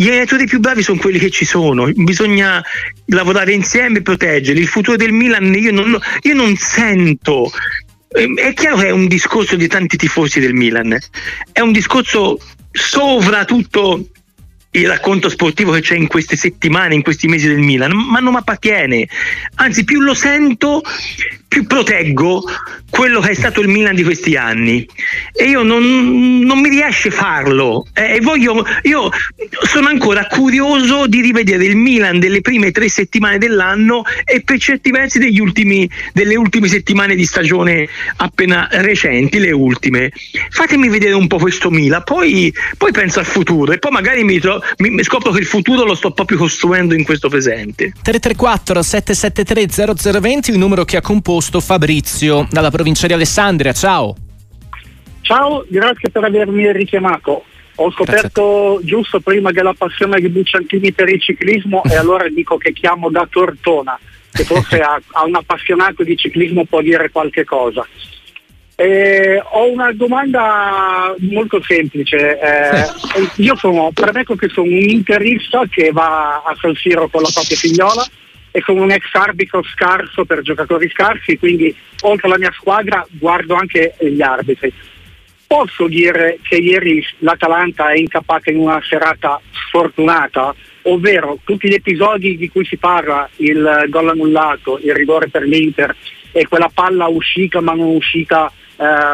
gli 0.00 0.08
allenatori 0.08 0.46
più 0.46 0.60
bravi 0.60 0.82
sono 0.82 0.98
quelli 0.98 1.18
che 1.18 1.28
ci 1.28 1.44
sono, 1.44 1.86
bisogna 1.94 2.64
lavorare 3.08 3.52
insieme 3.52 3.98
e 3.98 4.02
proteggerli. 4.02 4.58
Il 4.58 4.66
futuro 4.66 4.96
del 4.96 5.12
Milan 5.12 5.52
io 5.52 5.72
non, 5.72 6.00
io 6.22 6.34
non 6.34 6.56
sento. 6.56 7.52
Ehm, 8.08 8.38
è 8.38 8.54
chiaro 8.54 8.78
che 8.78 8.86
è 8.86 8.90
un 8.92 9.06
discorso 9.06 9.56
di 9.56 9.68
tanti 9.68 9.98
tifosi 9.98 10.40
del 10.40 10.54
Milan, 10.54 10.98
è 11.52 11.60
un 11.60 11.72
discorso 11.72 12.38
sovra 12.72 13.44
tutto 13.44 14.06
il 14.72 14.86
racconto 14.86 15.28
sportivo 15.28 15.72
che 15.72 15.80
c'è 15.80 15.96
in 15.96 16.06
queste 16.06 16.36
settimane, 16.36 16.94
in 16.94 17.02
questi 17.02 17.26
mesi 17.26 17.48
del 17.48 17.58
Milan, 17.58 17.92
ma 17.92 18.20
non 18.20 18.32
mi 18.32 18.38
appartiene. 18.38 19.08
Anzi, 19.56 19.84
più 19.84 20.00
lo 20.00 20.14
sento, 20.14 20.82
più 21.50 21.66
proteggo 21.66 22.44
quello 22.90 23.20
che 23.20 23.30
è 23.30 23.34
stato 23.34 23.60
il 23.60 23.68
Milan 23.68 23.94
di 23.94 24.04
questi 24.04 24.36
anni 24.36 24.86
e 25.32 25.44
io 25.44 25.62
non, 25.62 26.40
non 26.40 26.60
mi 26.60 26.68
riesce 26.68 27.10
farlo 27.10 27.86
eh, 27.92 28.16
e 28.16 28.20
voglio, 28.20 28.64
io 28.82 29.10
sono 29.62 29.88
ancora 29.88 30.26
curioso 30.26 31.06
di 31.06 31.20
rivedere 31.20 31.64
il 31.64 31.76
Milan 31.76 32.20
delle 32.20 32.40
prime 32.40 32.70
tre 32.70 32.88
settimane 32.88 33.38
dell'anno 33.38 34.02
e 34.24 34.42
per 34.42 34.58
certi 34.60 34.90
versi 34.90 35.18
ultimi, 35.40 35.90
delle 36.12 36.36
ultime 36.36 36.68
settimane 36.68 37.16
di 37.16 37.24
stagione 37.24 37.88
appena 38.16 38.68
recenti, 38.70 39.38
le 39.38 39.52
ultime. 39.52 40.12
Fatemi 40.50 40.88
vedere 40.88 41.14
un 41.14 41.26
po' 41.26 41.38
questo 41.38 41.70
Milan, 41.70 42.02
poi, 42.04 42.52
poi 42.76 42.92
penso 42.92 43.18
al 43.18 43.26
futuro 43.26 43.72
e 43.72 43.78
poi 43.78 43.90
magari 43.90 44.22
mi, 44.22 44.40
mi, 44.78 44.90
mi 44.90 45.02
scopro 45.02 45.30
che 45.32 45.40
il 45.40 45.46
futuro 45.46 45.84
lo 45.84 45.94
sto 45.94 46.10
proprio 46.10 46.38
costruendo 46.38 46.94
in 46.94 47.04
questo 47.04 47.28
presente. 47.28 47.92
334 48.02 48.82
773 48.82 50.20
0020 50.20 50.50
il 50.50 50.58
numero 50.58 50.84
che 50.84 50.96
ha 50.96 51.00
composto 51.00 51.28
posto 51.40 51.60
Fabrizio 51.60 52.46
dalla 52.50 52.70
provincia 52.70 53.06
di 53.06 53.12
Alessandria. 53.12 53.72
Ciao. 53.72 54.16
Ciao, 55.22 55.64
grazie 55.68 56.10
per 56.10 56.24
avermi 56.24 56.72
richiamato. 56.72 57.44
Ho 57.76 57.90
scoperto 57.92 58.80
giusto 58.82 59.20
prima 59.20 59.52
della 59.52 59.72
passione 59.72 60.20
di 60.20 60.28
Bucciantini 60.28 60.92
per 60.92 61.08
il 61.08 61.20
ciclismo 61.20 61.82
e 61.84 61.94
allora 61.98 62.28
dico 62.28 62.56
che 62.56 62.72
chiamo 62.72 63.10
da 63.10 63.26
Tortona, 63.30 63.98
che 64.30 64.44
forse 64.44 64.80
a, 64.80 65.00
a 65.12 65.24
un 65.24 65.36
appassionato 65.36 66.02
di 66.02 66.16
ciclismo 66.16 66.64
può 66.64 66.82
dire 66.82 67.10
qualche 67.10 67.44
cosa. 67.44 67.86
Eh, 68.80 69.38
ho 69.44 69.70
una 69.70 69.92
domanda 69.92 71.14
molto 71.18 71.62
semplice. 71.62 72.38
Eh, 72.40 72.86
io 73.36 73.54
sono, 73.54 73.90
premetto 73.92 74.36
che 74.36 74.48
sono 74.48 74.68
un 74.68 74.88
interista 74.88 75.64
che 75.70 75.90
va 75.92 76.36
a 76.42 76.56
San 76.58 76.74
Siro 76.74 77.06
con 77.08 77.20
la 77.20 77.28
propria 77.30 77.58
figliola 77.58 78.02
e 78.50 78.62
sono 78.64 78.80
un 78.80 78.90
ex 78.90 79.04
arbitro 79.12 79.62
scarso 79.64 80.24
per 80.24 80.40
giocatori 80.40 80.88
scarsi, 80.88 81.36
quindi 81.36 81.76
oltre 82.04 82.28
alla 82.28 82.38
mia 82.38 82.52
squadra 82.52 83.06
guardo 83.10 83.52
anche 83.54 83.96
gli 84.00 84.22
arbitri. 84.22 84.72
Posso 85.46 85.86
dire 85.86 86.38
che 86.40 86.56
ieri 86.56 87.04
l'Atalanta 87.18 87.90
è 87.90 87.98
incappata 87.98 88.50
in 88.50 88.56
una 88.56 88.80
serata 88.88 89.38
sfortunata, 89.66 90.54
ovvero 90.84 91.38
tutti 91.44 91.68
gli 91.68 91.74
episodi 91.74 92.38
di 92.38 92.48
cui 92.48 92.64
si 92.64 92.78
parla, 92.78 93.28
il 93.36 93.84
gol 93.90 94.08
annullato, 94.08 94.78
il 94.82 94.94
rigore 94.94 95.28
per 95.28 95.42
l'Inter 95.42 95.94
e 96.32 96.48
quella 96.48 96.70
palla 96.72 97.08
uscita 97.08 97.60
ma 97.60 97.74
non 97.74 97.94
uscita 97.94 98.50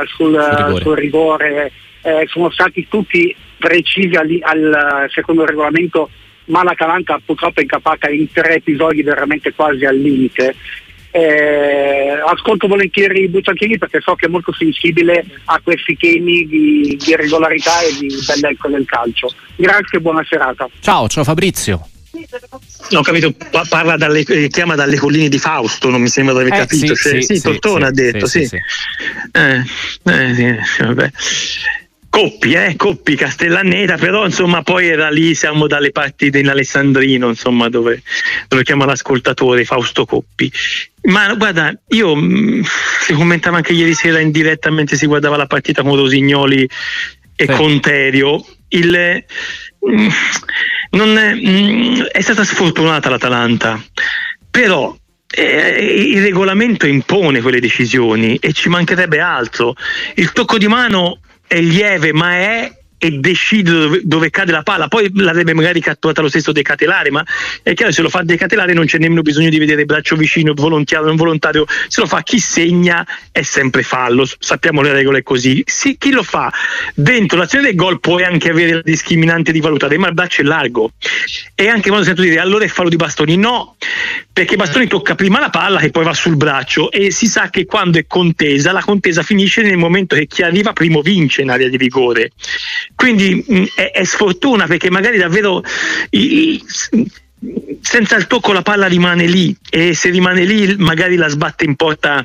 sul, 0.07 0.35
rigore, 0.35 0.83
sul 0.83 0.97
rigore 0.97 1.73
eh, 2.03 2.27
sono 2.29 2.51
stati 2.51 2.87
tutti 2.89 3.35
precisi 3.59 4.15
al, 4.15 4.39
al, 4.43 5.07
secondo 5.11 5.43
il 5.43 5.49
regolamento 5.49 6.11
ma 6.47 6.63
l'Atalanta 6.63 7.21
purtroppo 7.25 7.61
è 7.61 7.63
incappata 7.63 8.09
in 8.09 8.31
tre 8.31 8.57
episodi 8.57 9.03
veramente 9.03 9.53
quasi 9.53 9.85
al 9.85 9.97
limite. 9.97 10.55
Eh, 11.11 12.21
ascolto 12.27 12.67
volentieri 12.67 13.23
i 13.23 13.29
Bucciantini 13.29 13.79
perché 13.79 14.01
so 14.01 14.15
che 14.15 14.27
è 14.27 14.29
molto 14.29 14.53
sensibile 14.53 15.25
a 15.47 15.61
questi 15.63 15.97
temi 15.97 16.47
di, 16.47 16.99
di 17.03 17.17
regolarità 17.17 17.81
e 17.81 17.99
di 17.99 18.15
bellezza 18.27 18.69
del 18.69 18.85
calcio. 18.85 19.31
Grazie 19.57 19.99
e 19.99 20.01
buona 20.01 20.25
serata. 20.29 20.69
Ciao, 20.81 21.09
ciao 21.09 21.25
Fabrizio. 21.25 21.89
Ho 22.93 23.03
capito, 23.03 23.35
parla 23.69 23.97
dalle, 23.97 24.25
chiama 24.49 24.75
dalle 24.75 24.97
colline 24.97 25.29
di 25.29 25.39
Fausto, 25.39 25.91
non 25.91 26.01
mi 26.01 26.09
sembra 26.09 26.35
di 26.35 26.41
aver 26.41 26.53
eh, 26.53 26.59
capito. 26.59 26.95
Sì, 26.95 27.03
cioè, 27.03 27.23
sì, 27.23 27.35
sì, 27.37 27.43
Tortona 27.43 27.89
ha 27.89 27.91
detto, 27.91 28.27
sì. 28.27 28.49
Eh, 29.33 29.63
eh. 30.05 31.13
Coppi, 32.17 32.53
eh, 32.55 32.77
Coppi, 32.77 33.15
Castellanneta, 33.15 33.97
però 33.99 34.25
insomma 34.25 34.63
poi 34.63 34.89
era 34.89 35.11
lì, 35.11 35.35
siamo 35.35 35.67
dalle 35.67 35.91
parti 35.91 36.31
dell'Alessandrino, 36.31 37.29
insomma, 37.29 37.69
dove, 37.69 38.03
dove 38.49 38.63
chiama 38.63 38.87
l'ascoltatore 38.87 39.67
Fausto 39.67 40.07
Coppi. 40.07 40.51
Ma 41.03 41.35
guarda, 41.35 41.79
io 41.89 42.17
mm, 42.17 42.63
si 43.03 43.13
commentava 43.13 43.59
anche 43.59 43.75
ieri 43.75 43.93
sera 43.93 44.19
in 44.19 44.31
diretta 44.31 44.71
mentre 44.71 44.97
si 44.97 45.05
guardava 45.05 45.37
la 45.37 45.47
partita 45.47 45.83
con 45.83 45.95
Rosignoli 45.95 46.67
e 47.37 47.47
sì. 47.47 47.53
Conterio. 47.53 48.45
Il, 48.69 49.25
mm, 49.89 50.09
non 50.91 51.17
è, 51.17 51.35
mm, 51.35 52.03
è 52.11 52.21
stata 52.21 52.43
sfortunata 52.43 53.09
l'Atalanta, 53.09 53.81
però 54.51 54.97
eh, 55.29 56.13
il 56.15 56.23
regolamento 56.23 56.87
impone 56.87 57.41
quelle 57.41 57.61
decisioni 57.61 58.37
e 58.37 58.53
ci 58.53 58.69
mancherebbe 58.69 59.21
altro. 59.21 59.75
Il 60.15 60.33
tocco 60.33 60.59
di 60.59 60.67
mano 60.67 61.21
è 61.47 61.61
lieve, 61.61 62.13
ma 62.13 62.33
è 62.33 62.73
e 62.99 63.11
decide 63.19 63.71
dove, 63.71 64.01
dove, 64.05 64.31
cade 64.31 64.53
la 64.53 64.63
palla. 64.63 64.89
Poi 64.89 65.11
l'avrebbe 65.15 65.55
magari 65.55 65.81
catturata 65.81 66.23
lo 66.23 66.29
stesso 66.29 66.53
decatelare, 66.53 67.11
ma 67.11 67.25
è 67.63 67.75
chiaro 67.75 67.93
se 67.93 68.03
lo 68.03 68.09
fa 68.09 68.23
decatelare 68.23 68.73
non 68.73 68.87
c'è 68.87 68.99
nemmeno 68.99 69.23
bisogno 69.23 69.49
di 69.49 69.59
vedere 69.59 69.85
braccio 69.85 70.17
vicino, 70.17 70.55
volontario 70.55 71.05
o 71.05 71.09
non 71.09 71.17
volontario. 71.17 71.67
Se 71.89 72.01
lo 72.01 72.07
fa 72.07 72.23
chi 72.23 72.39
segna 72.39 73.07
è 73.31 73.43
sempre 73.43 73.83
fallo. 73.83 74.27
Sappiamo 74.39 74.83
le 74.83 74.93
regole 74.93 75.23
così. 75.23 75.63
Sì, 75.67 75.97
chi 75.99 76.11
lo 76.11 76.23
fa 76.23 76.53
dentro 76.95 77.39
l'azione 77.39 77.67
del 77.67 77.75
gol 77.75 78.01
può 78.01 78.19
anche 78.19 78.51
avere 78.51 78.75
la 78.75 78.83
discriminante 78.83 79.53
di 79.53 79.61
valutare, 79.61 79.99
ma 79.99 80.09
il 80.09 80.15
braccio 80.15 80.41
è 80.41 80.45
largo. 80.45 80.93
E 81.55 81.69
anche 81.69 81.89
quando 81.89 82.07
sento 82.07 82.23
dire 82.23 82.39
allora 82.39 82.65
è 82.65 82.69
fallo 82.69 82.89
di 82.89 82.97
bastoni, 82.97 83.37
no, 83.37 83.77
perché 84.37 84.57
Bastoni 84.57 84.87
tocca 84.87 85.15
prima 85.15 85.41
la 85.41 85.49
palla 85.49 85.81
e 85.81 85.91
poi 85.91 86.05
va 86.05 86.13
sul 86.13 86.37
braccio 86.37 86.91
e 86.91 87.11
si 87.11 87.27
sa 87.27 87.49
che 87.49 87.65
quando 87.65 87.99
è 87.99 88.05
contesa, 88.07 88.71
la 88.71 88.83
contesa 88.83 89.23
finisce 89.23 89.63
nel 89.63 89.79
momento 89.79 90.15
che 90.15 90.27
chi 90.27 90.43
arriva 90.43 90.75
primo 90.75 91.01
vince 91.01 91.41
in 91.41 91.49
area 91.49 91.71
di 91.71 91.79
rigore. 91.79 92.33
Quindi 92.95 93.45
mh, 93.47 93.65
è, 93.75 93.91
è, 93.93 94.05
sfortuna 94.05 94.67
perché 94.67 94.91
magari 94.91 95.19
davvero 95.19 95.63
i, 96.11 96.63
senza 97.81 98.17
il 98.17 98.27
tocco 98.27 98.53
la 98.53 98.63
palla 98.63 98.87
rimane 98.87 99.27
lì 99.27 99.57
e 99.71 99.95
se 99.95 100.11
rimane 100.11 100.45
lì 100.45 100.77
magari 100.77 101.17
la 101.17 101.29
sbatte 101.29 101.65
in 101.65 101.77
porta 101.77 102.25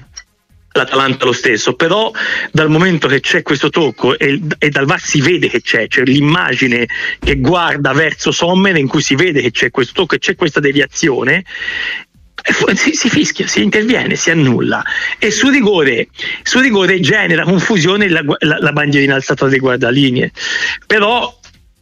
l'Atalanta 0.73 1.25
lo 1.25 1.33
stesso, 1.33 1.73
però 1.73 2.11
dal 2.51 2.69
momento 2.69 3.07
che 3.07 3.19
c'è 3.19 3.41
questo 3.41 3.69
tocco 3.69 4.17
e, 4.17 4.41
e 4.57 4.69
dal 4.69 4.85
VAR 4.85 5.01
si 5.01 5.19
vede 5.19 5.49
che 5.49 5.61
c'è, 5.61 5.87
c'è 5.87 6.03
l'immagine 6.03 6.87
che 7.19 7.35
guarda 7.35 7.91
verso 7.91 8.31
Sommer 8.31 8.77
in 8.77 8.87
cui 8.87 9.01
si 9.01 9.15
vede 9.15 9.41
che 9.41 9.51
c'è 9.51 9.69
questo 9.69 9.93
tocco 9.93 10.15
e 10.15 10.19
c'è 10.19 10.35
questa 10.35 10.61
deviazione, 10.61 11.43
si, 12.73 12.93
si, 12.93 13.09
fischia, 13.09 13.47
si 13.47 13.61
interviene, 13.61 14.15
si 14.15 14.31
annulla 14.31 14.83
e 15.17 15.31
su 15.31 15.49
rigore, 15.49 16.07
su 16.43 16.59
rigore 16.59 16.99
genera 16.99 17.43
confusione 17.43 18.09
la, 18.09 18.23
la, 18.39 18.57
la 18.59 18.71
bandierina 18.71 19.15
alzata 19.15 19.45
delle 19.45 19.59
guardalinee. 19.59 20.31
Però 20.87 21.39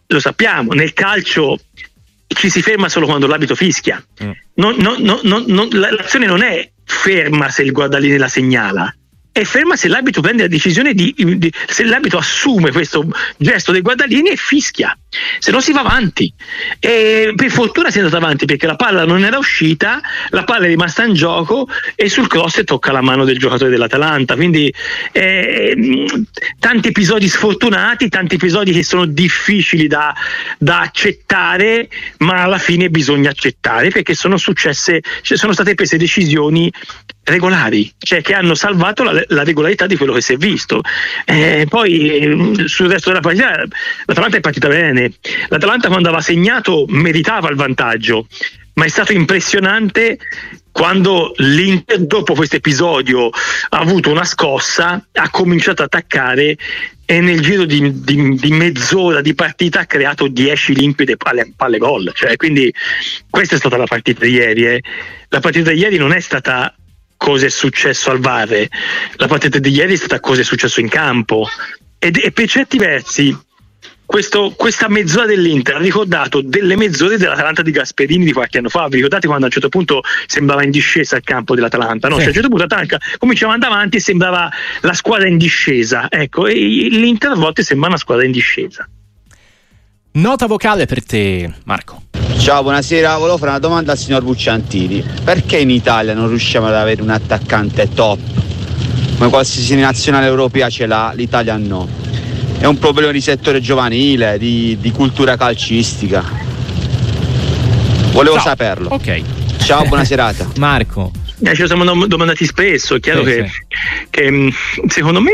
lo 0.07 0.19
sappiamo, 0.19 0.73
nel 0.73 0.93
calcio 0.93 1.59
ci 2.27 2.49
si 2.49 2.61
ferma 2.61 2.89
solo 2.89 3.05
quando 3.05 3.27
l'abito 3.27 3.55
fischia. 3.55 4.03
Mm. 4.23 4.31
Non, 4.55 4.75
non, 4.77 5.19
non, 5.23 5.69
l'azione 5.71 6.25
non 6.25 6.41
è 6.41 6.69
ferma 6.83 7.49
se 7.49 7.63
il 7.63 7.71
guardalinee 7.71 8.17
la 8.17 8.27
segnala, 8.27 8.93
è 9.41 9.45
ferma 9.45 9.75
se 9.75 9.87
l'abito 9.87 10.21
prende 10.21 10.43
la 10.43 10.47
decisione 10.47 10.93
di, 10.93 11.13
di, 11.15 11.51
se 11.67 11.83
l'abito 11.83 12.17
assume 12.17 12.71
questo 12.71 13.07
gesto 13.37 13.71
dei 13.71 13.81
guardalini 13.81 14.29
e 14.29 14.35
fischia. 14.35 14.97
Se 15.39 15.51
no 15.51 15.59
si 15.59 15.71
va 15.71 15.79
avanti. 15.79 16.31
E 16.79 17.33
per 17.35 17.49
fortuna 17.49 17.89
si 17.89 17.97
è 17.97 18.01
andato 18.01 18.17
avanti 18.17 18.45
perché 18.45 18.67
la 18.67 18.75
palla 18.75 19.05
non 19.05 19.23
era 19.23 19.37
uscita 19.37 20.01
la 20.29 20.43
palla 20.43 20.65
è 20.65 20.67
rimasta 20.67 21.03
in 21.03 21.13
gioco 21.13 21.67
e 21.95 22.09
sul 22.09 22.27
cross 22.27 22.63
tocca 22.63 22.91
la 22.91 23.01
mano 23.01 23.25
del 23.25 23.37
giocatore 23.37 23.69
dell'Atalanta. 23.69 24.35
Quindi 24.35 24.73
eh, 25.11 26.05
tanti 26.59 26.89
episodi 26.89 27.27
sfortunati 27.27 28.09
tanti 28.09 28.35
episodi 28.35 28.71
che 28.71 28.83
sono 28.83 29.05
difficili 29.05 29.87
da, 29.87 30.13
da, 30.57 30.81
accettare 30.81 31.89
ma 32.19 32.43
alla 32.43 32.57
fine 32.57 32.89
bisogna 32.89 33.29
accettare 33.29 33.89
perché 33.89 34.13
sono 34.13 34.37
successe 34.37 35.01
sono 35.21 35.53
state 35.53 35.75
prese 35.75 35.97
decisioni 35.97 36.71
regolari, 37.29 37.91
cioè 37.97 38.21
che 38.21 38.33
hanno 38.33 38.55
salvato 38.55 39.03
la, 39.03 39.23
la 39.27 39.43
regolarità 39.43 39.87
di 39.87 39.95
quello 39.95 40.13
che 40.13 40.21
si 40.21 40.33
è 40.33 40.37
visto. 40.37 40.81
Eh, 41.25 41.65
poi 41.69 42.09
eh, 42.09 42.67
sul 42.67 42.89
resto 42.89 43.09
della 43.09 43.21
partita 43.21 43.63
l'Atalanta 44.05 44.37
è 44.37 44.41
partita 44.41 44.67
bene, 44.67 45.13
l'Atalanta 45.47 45.87
quando 45.87 46.07
aveva 46.07 46.21
segnato 46.21 46.85
meritava 46.87 47.49
il 47.49 47.55
vantaggio, 47.55 48.27
ma 48.73 48.85
è 48.85 48.89
stato 48.89 49.13
impressionante 49.13 50.17
quando 50.71 51.33
l'Inter 51.37 51.99
dopo 52.05 52.33
questo 52.33 52.55
episodio 52.55 53.29
ha 53.29 53.79
avuto 53.79 54.11
una 54.11 54.23
scossa, 54.23 55.05
ha 55.11 55.29
cominciato 55.29 55.81
ad 55.81 55.89
attaccare 55.91 56.57
e 57.05 57.21
nel 57.21 57.41
giro 57.41 57.65
di, 57.65 58.03
di, 58.03 58.35
di 58.35 58.51
mezz'ora 58.51 59.19
di 59.19 59.33
partita 59.33 59.79
ha 59.79 59.85
creato 59.85 60.27
10 60.27 60.75
limpide 60.75 61.17
palle, 61.17 61.51
palle 61.55 61.79
gol. 61.79 62.11
Cioè, 62.13 62.35
quindi 62.35 62.71
questa 63.29 63.55
è 63.55 63.57
stata 63.57 63.77
la 63.77 63.85
partita 63.85 64.23
di 64.23 64.31
ieri. 64.31 64.67
Eh. 64.67 64.83
La 65.29 65.39
partita 65.39 65.71
di 65.71 65.79
ieri 65.79 65.97
non 65.97 66.13
è 66.13 66.19
stata 66.19 66.73
cosa 67.19 67.45
è 67.45 67.49
successo 67.49 68.09
al 68.09 68.19
VAR. 68.19 68.67
La 69.17 69.27
partita 69.27 69.59
di 69.59 69.69
ieri 69.69 69.93
è 69.93 69.97
stata 69.97 70.21
cosa 70.21 70.39
è 70.39 70.43
successo 70.43 70.79
in 70.79 70.87
campo. 70.87 71.47
Ed, 71.99 72.17
e 72.23 72.31
per 72.31 72.47
certi 72.47 72.77
versi 72.77 73.37
questo, 74.05 74.53
questa 74.55 74.87
mezz'ora 74.87 75.25
dell'Inter 75.25 75.75
ha 75.75 75.79
ricordato 75.79 76.41
delle 76.41 76.77
mezz'ore 76.77 77.17
dell'Atalanta 77.17 77.61
di 77.61 77.71
Gasperini 77.71 78.23
di 78.23 78.31
qualche 78.31 78.57
anno 78.57 78.69
fa. 78.69 78.87
Vi 78.87 78.95
ricordate 78.95 79.27
quando 79.27 79.43
a 79.43 79.47
un 79.47 79.53
certo 79.53 79.69
punto 79.69 80.01
sembrava 80.25 80.63
in 80.63 80.71
discesa 80.71 81.17
il 81.17 81.23
campo 81.23 81.55
dell'Atalanta? 81.55 82.07
No, 82.07 82.15
sì. 82.15 82.21
cioè, 82.21 82.25
a 82.25 82.27
un 82.29 82.33
certo 82.33 82.49
punto 82.49 82.63
l'Atalanta 82.63 82.97
cominciava 83.17 83.53
ad 83.53 83.61
andare 83.61 83.79
avanti 83.79 83.97
e 83.97 83.99
sembrava 83.99 84.49
la 84.81 84.93
squadra 84.93 85.27
in 85.27 85.37
discesa. 85.37 86.07
Ecco, 86.09 86.47
e 86.47 86.55
l'Inter 86.55 87.31
a 87.31 87.35
volte 87.35 87.61
sembra 87.61 87.89
una 87.89 87.97
squadra 87.97 88.25
in 88.25 88.31
discesa. 88.31 88.87
Nota 90.13 90.47
vocale 90.47 90.85
per 90.85 91.03
te, 91.03 91.53
Marco. 91.65 92.18
Ciao, 92.39 92.63
buonasera. 92.63 93.17
Volevo 93.17 93.37
fare 93.37 93.51
una 93.51 93.59
domanda 93.59 93.91
al 93.91 93.97
signor 93.97 94.23
Bucciantini. 94.23 95.03
Perché 95.23 95.57
in 95.59 95.69
Italia 95.69 96.13
non 96.13 96.29
riusciamo 96.29 96.67
ad 96.67 96.73
avere 96.73 97.01
un 97.01 97.09
attaccante 97.09 97.89
top? 97.93 98.17
Come 99.17 99.29
qualsiasi 99.29 99.75
nazionale 99.75 100.25
europea 100.25 100.69
ce 100.69 100.85
l'ha, 100.85 101.11
l'Italia 101.13 101.57
no. 101.57 101.87
È 102.57 102.65
un 102.65 102.79
problema 102.79 103.11
di 103.11 103.19
settore 103.21 103.59
giovanile, 103.59 104.37
di, 104.37 104.77
di 104.79 104.91
cultura 104.91 105.35
calcistica. 105.35 106.23
Volevo 108.11 108.35
Ciao. 108.35 108.45
saperlo. 108.45 108.89
Ok. 108.91 109.21
Ciao, 109.63 109.83
buona 109.85 110.05
serata. 110.05 110.47
Marco. 110.55 111.11
Eh, 111.41 111.55
ce 111.55 111.61
lo 111.61 111.67
siamo 111.67 112.05
domandati 112.05 112.45
spesso, 112.45 112.95
è 112.95 112.99
chiaro 112.99 113.23
sì, 113.23 113.31
che, 113.31 113.47
sì. 113.47 114.07
che, 114.09 114.31
mm, 114.31 114.49
secondo 114.87 115.21
me 115.21 115.31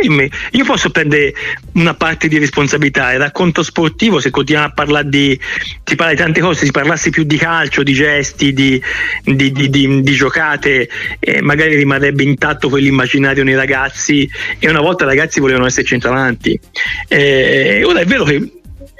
io 0.52 0.64
posso 0.64 0.92
prendere 0.92 1.34
una 1.74 1.96
parte 1.96 2.28
di 2.28 2.38
responsabilità. 2.38 3.12
Il 3.14 3.20
racconto 3.20 3.64
sportivo, 3.64 4.20
se 4.20 4.30
continuiamo 4.30 4.70
a 4.70 4.74
parlare 4.74 5.10
di, 5.10 5.40
si 5.84 5.96
parla 5.96 6.14
di 6.14 6.20
tante 6.20 6.42
cose, 6.42 6.66
si 6.66 6.72
parlasse 6.72 7.10
più 7.10 7.24
di 7.24 7.38
calcio, 7.38 7.82
di 7.82 7.94
gesti, 7.94 8.54
di, 8.54 8.82
di, 9.24 9.70
di 9.70 10.14
giocate, 10.14 10.90
eh, 11.20 11.42
magari 11.42 11.76
rimarrebbe 11.76 12.22
intatto 12.24 12.70
quell'immaginario 12.70 13.44
nei 13.44 13.56
ragazzi 13.56 14.30
e 14.60 14.70
una 14.70 14.82
volta 14.82 15.06
i 15.06 15.08
ragazzi 15.08 15.40
volevano 15.40 15.66
essere 15.66 15.86
centravanti. 15.86 16.60
Eh, 17.08 17.82
ora 17.84 18.00
è 18.00 18.06
vero 18.06 18.24
che 18.26 18.52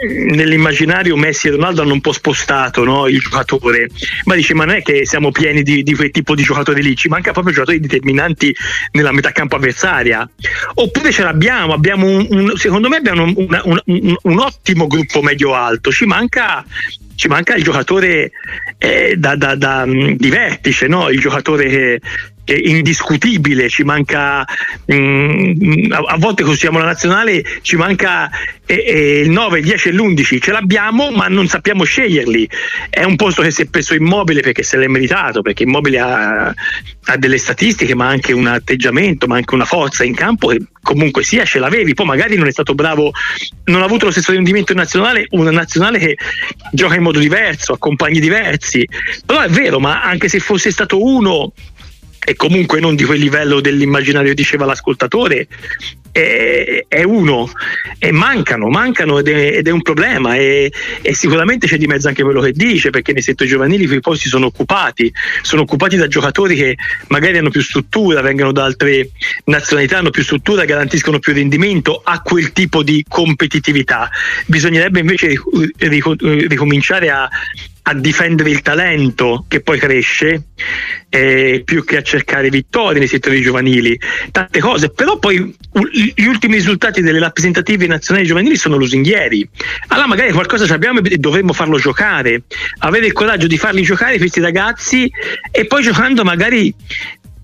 nell'immaginario 0.08 1.16
Messi 1.16 1.48
e 1.48 1.52
Ronaldo 1.52 1.82
hanno 1.82 1.94
un 1.94 2.02
po' 2.02 2.12
spostato 2.12 2.84
no, 2.84 3.08
il 3.08 3.20
giocatore, 3.20 3.90
ma 4.26 4.36
dice 4.36 4.54
ma 4.54 4.66
non 4.66 4.76
è 4.76 4.82
che 4.82 5.06
siamo 5.06 5.32
pieni 5.32 5.64
di, 5.64 5.84
di 5.84 5.94
quel 5.94 6.12
tipo 6.12 6.36
di 6.36 6.44
giocatori 6.44 6.82
lì, 6.82 6.96
ci 6.96 7.08
manca 7.08 7.32
proprio 7.32 7.54
giocatori 7.54 7.80
determinanti 7.80 8.56
nella 8.92 9.12
metà 9.12 9.32
campo 9.32 9.56
avversaria. 9.56 10.28
Oppure 10.76 11.12
ce 11.12 11.24
l'abbiamo, 11.24 11.74
abbiamo 11.74 12.08
un, 12.08 12.28
un, 12.30 12.54
secondo 12.56 12.90
me 12.90 12.98
abbiamo 12.98 13.24
un, 13.24 13.80
un, 14.22 14.40
ottimo 14.40 14.88
gruppo 14.88 15.22
medio-alto, 15.22 15.92
ci 15.92 16.06
manca 16.06 16.66
ci 17.16 17.30
manca 17.30 17.56
il 17.56 17.64
giocatore 17.64 18.32
eh, 18.78 19.16
da, 19.18 19.36
da, 19.38 19.56
da, 19.56 19.86
di 19.86 20.30
vertice, 20.30 20.88
no? 20.88 21.10
il 21.10 21.20
giocatore 21.20 21.70
che, 21.70 22.02
indiscutibile, 22.54 23.70
ci 23.70 23.84
manca 23.84 24.46
mh, 24.86 24.96
mm, 24.96 25.92
a, 25.92 26.18
volte 26.18 26.44
costruiamo 26.44 26.80
la 26.80 26.86
nazionale, 26.86 27.44
ci 27.62 27.76
manca 27.76 28.30
eh, 28.66 28.84
eh, 28.86 29.20
il 29.22 29.32
9, 29.32 29.60
il 29.60 29.66
10 29.66 29.90
e 29.90 29.92
l'11, 29.94 30.42
ce 30.42 30.52
l'abbiamo 30.52 31.12
ma 31.12 31.28
non 31.28 31.48
sappiamo 31.48 31.84
sceglierli. 31.84 32.48
È 32.90 33.04
un 33.04 33.16
posto 33.16 33.42
che 33.42 33.52
si 33.52 33.64
è 33.64 33.66
preso 33.66 33.96
immobile 33.96 34.42
perché 34.42 34.64
se 34.64 34.78
l'è 34.78 34.88
meritato, 34.88 35.42
perché 35.42 35.64
immobile 35.64 36.00
ha, 36.00 36.54
ha 37.06 37.18
delle 37.18 37.38
statistiche 37.38 37.96
ma 37.96 38.08
anche 38.08 38.34
un 38.34 38.48
atteggiamento, 38.48 39.28
ma 39.28 39.38
anche 39.38 39.56
una 39.56 39.66
forza 39.66 40.04
in 40.04 40.14
campo 40.14 40.48
che 40.48 40.60
comunque 40.82 41.24
sia 41.24 41.46
ce 41.46 41.58
l'avevi, 41.58 41.96
poi 41.96 42.06
magari 42.06 42.36
non 42.36 42.48
è 42.48 42.52
stato 42.52 42.76
bravo, 42.76 43.12
non 43.66 43.82
ha 43.82 43.86
avuto 43.86 44.06
lo 44.06 44.12
stesso 44.12 44.32
rendimento 44.32 44.72
in 44.72 44.78
nazionale, 44.78 45.26
una 45.32 45.50
nazionale 45.50 45.98
che 45.98 46.18
gioca 46.72 46.94
in 46.94 47.02
modo 47.02 47.18
diverso, 47.18 47.74
ha 47.74 47.78
compagni 47.80 48.20
diversi, 48.20 48.88
però 49.26 49.42
è 49.42 49.50
vero, 49.50 49.80
ma 49.80 50.04
anche 50.04 50.30
se 50.30 50.40
fosse 50.40 50.70
stato 50.70 51.04
uno 51.04 51.52
e 52.26 52.36
comunque 52.36 52.80
non 52.80 52.96
di 52.96 53.04
quel 53.04 53.20
livello 53.20 53.62
dell'immaginario 53.62 54.34
diceva 54.34 54.66
l'ascoltatore 54.66 55.48
è, 56.12 56.86
è 56.88 57.04
uno 57.04 57.52
e 58.00 58.12
mancano, 58.12 58.70
mancano 58.70 59.20
ed 59.20 59.28
è, 59.28 59.58
ed 59.58 59.68
è 59.68 59.72
un 59.72 59.82
problema 59.82 60.36
e, 60.36 60.72
e, 61.02 61.14
sicuramente 61.14 61.68
c'è 61.68 61.78
di 61.78 61.88
mezzo 61.88 62.08
anche 62.08 62.24
quello 62.24 62.40
che 62.40 62.54
dice 62.54 62.90
perché 62.90 63.12
nei 63.12 63.22
settori 63.22 63.50
giovanili 63.50 63.86
quei 63.86 64.00
posti 64.00 64.30
sono 64.30 64.46
occupati, 64.46 65.14
sono 65.42 65.64
occupati 65.64 65.98
da 65.98 66.08
giocatori 66.08 66.56
che 66.56 66.78
magari 67.10 67.38
hanno 67.38 67.50
più 67.50 67.62
struttura, 67.62 68.22
vengono 68.22 68.54
da 68.54 68.64
altre 68.64 69.12
nazionalità, 69.46 69.98
hanno 69.98 70.10
più 70.10 70.24
struttura, 70.24 70.64
garantiscono 70.64 71.20
più 71.20 71.34
rendimento 71.34 72.02
a 72.04 72.22
quel 72.22 72.54
tipo 72.54 72.82
di 72.82 73.06
competitività. 73.08 74.10
Bisognerebbe 74.48 75.02
invece 75.02 75.36
ricominciare 76.48 77.10
a, 77.12 77.30
a 77.88 77.94
difendere 77.94 78.50
il 78.50 78.62
talento 78.62 79.46
che 79.48 79.62
poi 79.62 79.78
cresce 79.78 80.48
eh, 81.08 81.62
più 81.64 81.84
che 81.86 81.98
a 81.98 82.02
cercare 82.02 82.50
vittorie 82.50 82.98
nei 82.98 83.08
settori 83.08 83.42
giovanili, 83.42 84.00
tante 84.32 84.60
cose, 84.60 84.90
però 84.90 85.20
poi 85.20 85.56
gli 86.16 86.26
ultimi 86.26 86.56
risultati 86.56 87.02
delle 87.02 87.20
rappresentative 87.20 87.86
nazionali 87.86 88.26
giovanili 88.26 88.56
sono 88.56 88.78
lusinghieri. 88.78 89.48
Allora 89.90 90.08
magari 90.08 90.32
qualcosa 90.32 90.72
abbiamo 90.74 91.00
e 91.04 91.18
dovremmo 91.18 91.54
farlo 91.54 91.78
giocare, 91.78 92.44
avere 92.80 93.06
il 93.06 93.14
coraggio 93.14 93.46
di 93.46 93.58
farli 93.58 93.84
giocare 93.84 94.18
questi 94.18 94.40
ragazzi 94.40 95.10
e 95.52 95.66
poi 95.66 95.84
giocando 95.84 96.24
magari 96.24 96.74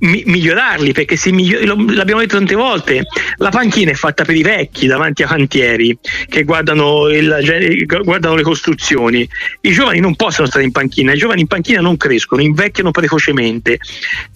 mi- 0.01 0.23
migliorarli 0.25 0.93
perché 0.93 1.15
si 1.15 1.31
miglior- 1.31 1.91
l'abbiamo 1.91 2.21
detto 2.21 2.37
tante 2.37 2.55
volte 2.55 3.03
la 3.37 3.49
panchina 3.49 3.91
è 3.91 3.93
fatta 3.93 4.23
per 4.23 4.35
i 4.35 4.41
vecchi 4.41 4.87
davanti 4.87 5.23
a 5.23 5.27
cantieri 5.27 5.97
che 6.27 6.43
guardano, 6.43 7.09
il, 7.09 7.85
guardano 8.03 8.35
le 8.35 8.43
costruzioni. 8.43 9.27
I 9.61 9.71
giovani 9.71 9.99
non 9.99 10.15
possono 10.15 10.47
stare 10.47 10.63
in 10.63 10.71
panchina 10.71 11.13
i 11.13 11.17
giovani 11.17 11.41
in 11.41 11.47
panchina 11.47 11.81
non 11.81 11.97
crescono 11.97 12.41
invecchiano 12.41 12.91
precocemente. 12.91 13.79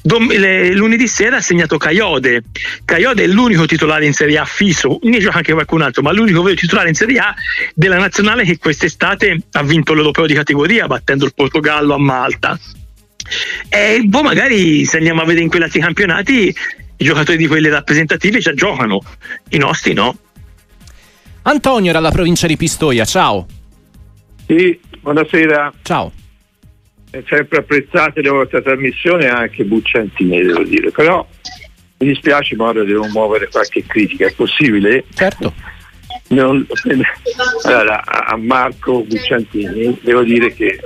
Dom- 0.02 0.32
le- 0.32 0.74
lunedì 0.74 1.08
sera 1.08 1.38
ha 1.38 1.42
segnato 1.42 1.78
Caiode. 1.78 2.44
Caiode 2.84 3.24
è 3.24 3.28
l'unico 3.28 3.66
titolare 3.66 4.06
in 4.06 4.14
Serie 4.14 4.38
A 4.38 4.46
fisso 4.46 5.00
ne 5.04 5.20
gioca 5.20 5.38
anche 5.38 5.54
qualcun 5.54 5.82
altro 5.82 6.02
ma 6.02 6.12
l'unico 6.12 6.42
vero 6.42 6.56
titolare 6.56 6.90
in 6.90 6.96
Serie 6.96 7.20
A 7.20 7.34
della 7.74 7.98
nazionale 7.98 8.44
che 8.44 8.58
quest'estate 8.58 9.42
ha 9.52 9.64
vinto 9.64 9.94
l'europeo 9.94 10.26
di 10.26 10.34
categoria 10.34 10.88
battendo 10.88 11.26
il 11.26 11.34
Portogallo 11.34 11.94
a 11.94 12.00
Malta 12.00 12.58
e 13.70 14.02
boh, 14.04 14.22
magari 14.22 14.86
se 14.86 14.98
andiamo 14.98 15.22
a 15.22 15.26
vedere 15.26 15.44
in 15.44 15.50
quegli 15.50 15.64
altri 15.64 15.80
campionati 15.80 16.56
i 16.98 17.04
giocatori 17.04 17.38
di 17.38 17.48
quelle 17.48 17.70
rappresentative 17.70 18.40
già 18.40 18.54
giocano, 18.54 19.02
i 19.50 19.58
nostri 19.58 19.94
no. 19.94 20.18
Antonio 21.44 21.92
dalla 21.92 22.12
provincia 22.12 22.48
di 22.48 22.58
Pistoia, 22.58 23.06
ciao. 23.06 23.46
Sì, 24.48 24.80
buonasera. 25.02 25.74
Ciao. 25.82 26.12
È 27.10 27.24
sempre 27.28 27.60
apprezzata 27.60 28.22
la 28.22 28.32
vostra 28.32 28.62
trasmissione 28.62 29.28
anche 29.28 29.64
Bucciantini, 29.64 30.42
devo 30.42 30.64
dire, 30.64 30.92
però 30.92 31.26
mi 31.98 32.08
dispiace 32.08 32.56
ma 32.56 32.66
ora 32.66 32.84
devo 32.84 33.08
muovere 33.08 33.48
qualche 33.50 33.84
critica, 33.86 34.28
è 34.28 34.34
possibile? 34.34 35.06
Certo. 35.14 35.54
Non, 36.28 36.66
allora, 37.64 38.04
a 38.04 38.36
Marco 38.38 39.04
Bucciantini 39.04 40.00
devo 40.02 40.24
dire 40.24 40.54
che 40.54 40.80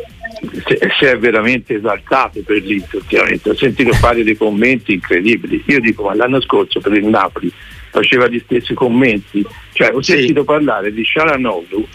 si 0.97 1.05
è 1.05 1.17
veramente 1.17 1.75
esaltato 1.75 2.41
per 2.45 2.61
l'Inter 2.61 3.01
ho 3.43 3.55
sentito 3.55 3.93
fare 3.93 4.23
dei 4.23 4.37
commenti 4.37 4.93
incredibili. 4.93 5.63
Io 5.67 5.79
dico, 5.79 6.03
ma 6.03 6.15
l'anno 6.15 6.41
scorso 6.41 6.79
per 6.79 6.93
il 6.93 7.05
Napoli 7.05 7.51
faceva 7.89 8.27
gli 8.27 8.39
stessi 8.39 8.73
commenti, 8.73 9.45
cioè 9.73 9.93
ho 9.93 10.01
sentito 10.01 10.43
parlare 10.43 10.93
di 10.93 11.03
Shalanoglu 11.03 11.87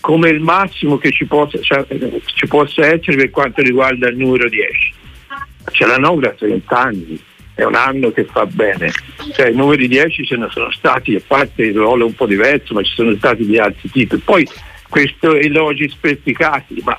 come 0.00 0.28
il 0.28 0.40
massimo 0.40 0.96
che 0.96 1.10
ci 1.10 1.24
possa, 1.26 1.58
cioè, 1.60 1.84
ci 2.24 2.46
possa, 2.46 2.86
essere 2.86 3.16
per 3.16 3.30
quanto 3.30 3.62
riguarda 3.62 4.08
il 4.08 4.16
numero 4.16 4.48
10. 4.48 4.94
Shalanoglu 5.72 6.26
ha 6.26 6.30
30 6.30 6.78
anni, 6.78 7.20
è 7.54 7.64
un 7.64 7.74
anno 7.74 8.12
che 8.12 8.24
fa 8.24 8.46
bene, 8.46 8.90
cioè, 9.34 9.48
i 9.48 9.54
numeri 9.54 9.88
10 9.88 10.24
ce 10.24 10.36
ne 10.36 10.48
sono 10.50 10.70
stati, 10.70 11.14
a 11.14 11.20
parte 11.26 11.64
il 11.64 11.76
ruolo 11.76 12.06
un 12.06 12.14
po' 12.14 12.26
diverso, 12.26 12.74
ma 12.74 12.82
ci 12.82 12.94
sono 12.94 13.14
stati 13.16 13.44
di 13.44 13.58
altri 13.58 13.90
tipi. 13.90 14.16
Poi 14.18 14.46
questo 14.88 15.34
elogi 15.34 15.88
spesticati, 15.88 16.80
ma 16.84 16.96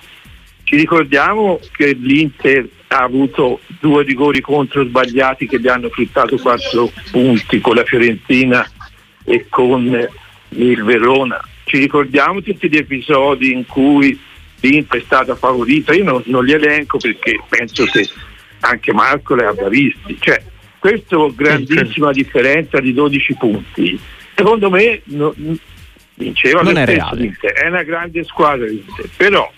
ci 0.70 0.76
ricordiamo 0.76 1.60
che 1.72 1.94
l'Inter 1.94 2.70
ha 2.90 3.02
avuto 3.02 3.60
due 3.80 4.04
rigori 4.04 4.40
contro 4.40 4.86
sbagliati 4.86 5.48
che 5.48 5.60
gli 5.60 5.68
hanno 5.68 5.90
fruttato 5.90 6.38
quattro 6.38 6.92
punti 7.10 7.60
con 7.60 7.74
la 7.74 7.84
Fiorentina 7.84 8.70
e 9.26 9.48
con 9.50 10.08
il 10.50 10.84
Verona. 10.84 11.42
Ci 11.64 11.80
ricordiamo 11.80 12.44
tutti 12.44 12.70
gli 12.70 12.78
episodi 12.78 13.52
in 13.52 13.66
cui 13.66 14.20
l'Inter 14.60 15.02
è 15.02 15.04
stata 15.04 15.34
favorita. 15.34 15.96
Io 15.96 16.04
non, 16.04 16.22
non 16.26 16.46
li 16.46 16.52
elenco 16.52 17.00
perché 17.00 17.40
penso 17.50 17.86
che 17.86 18.08
anche 18.60 18.94
Marco 18.94 19.34
li 19.34 19.46
abbia 19.46 19.70
visti. 19.70 20.18
Cioè, 20.20 20.40
questa 20.78 21.18
grandissima 21.34 22.12
differenza 22.12 22.80
di 22.80 22.94
12 22.94 23.36
punti, 23.40 24.00
secondo 24.36 24.70
me 24.70 25.02
no, 25.06 25.34
vinceva 26.14 26.62
non 26.62 26.78
è 26.78 26.86
reale. 26.86 27.36
È 27.42 27.68
una 27.68 27.82
grande 27.82 28.24
squadra 28.24 28.68
l'Inter, 28.68 29.10
però 29.18 29.52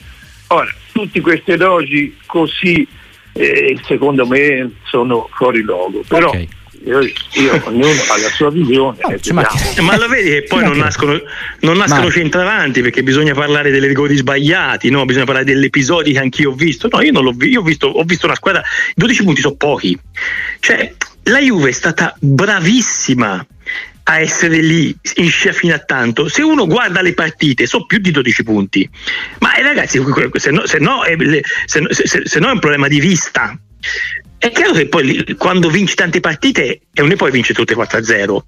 Ora, 0.52 0.69
tutti 0.91 1.19
questi 1.19 1.51
elogi 1.51 2.17
così 2.25 2.88
eh, 3.34 3.80
secondo 3.86 4.25
me 4.27 4.71
sono 4.84 5.30
fuori 5.34 5.62
luogo, 5.62 6.04
però 6.08 6.30
okay. 6.30 6.47
io, 6.86 6.99
io, 6.99 7.62
ognuno 7.63 7.89
ha 8.10 8.17
la 8.17 8.30
sua 8.30 8.49
visione. 8.51 8.97
No, 9.01 9.10
eh, 9.10 9.34
ma, 9.34 9.47
ma 9.82 9.97
lo 9.97 10.08
vedi 10.08 10.30
che 10.30 10.43
poi 10.43 10.63
non 10.63 10.77
nascono, 10.77 11.19
non 11.62 11.77
nascono 11.77 12.12
centravanti 12.12 12.82
perché 12.82 13.04
bisogna 13.04 13.34
parlare 13.34 13.71
delle 13.71 13.88
rigori 13.88 14.15
sbagliati, 14.15 14.89
no? 14.89 15.06
bisogna 15.06 15.25
parlare 15.25 15.45
degli 15.45 15.63
episodi 15.63 16.12
che 16.12 16.19
anch'io 16.19 16.51
ho 16.51 16.56
visto. 16.56 16.88
No, 16.91 17.01
io 17.01 17.12
non 17.12 17.23
l'ho 17.23 17.32
visto, 17.32 17.60
ho 17.60 17.63
visto, 17.63 17.88
ho 17.88 18.04
visto 18.04 18.25
una 18.25 18.36
squadra, 18.36 18.62
12 18.95 19.23
punti 19.23 19.41
sono 19.41 19.56
pochi. 19.56 19.97
Cioè, 20.60 20.93
la 21.23 21.39
Juve 21.39 21.69
è 21.69 21.73
stata 21.73 22.15
bravissima 22.19 23.45
a 24.03 24.19
essere 24.19 24.61
lì 24.61 24.95
in 25.15 25.29
scia 25.29 25.51
fino 25.51 25.73
a 25.73 25.79
tanto. 25.79 26.27
Se 26.27 26.41
uno 26.41 26.65
guarda 26.65 27.01
le 27.01 27.13
partite, 27.13 27.65
sono 27.65 27.85
più 27.85 27.99
di 27.99 28.11
12 28.11 28.43
punti. 28.43 28.89
Ma 29.39 29.55
eh, 29.55 29.61
ragazzi, 29.61 30.01
se 30.33 30.51
no, 30.51 30.65
se, 30.65 30.79
no 30.79 31.03
è, 31.03 31.15
se, 31.65 31.85
se, 31.89 32.21
se 32.25 32.39
no 32.39 32.49
è 32.49 32.51
un 32.51 32.59
problema 32.59 32.87
di 32.87 32.99
vista. 32.99 33.57
È 34.37 34.51
chiaro 34.51 34.73
che 34.73 34.87
poi 34.87 35.35
quando 35.37 35.69
vinci 35.69 35.93
tante 35.95 36.19
partite 36.19 36.81
e 36.93 37.01
non 37.01 37.15
poi 37.15 37.31
vince 37.31 37.53
tutte 37.53 37.75
4-0, 37.75 38.39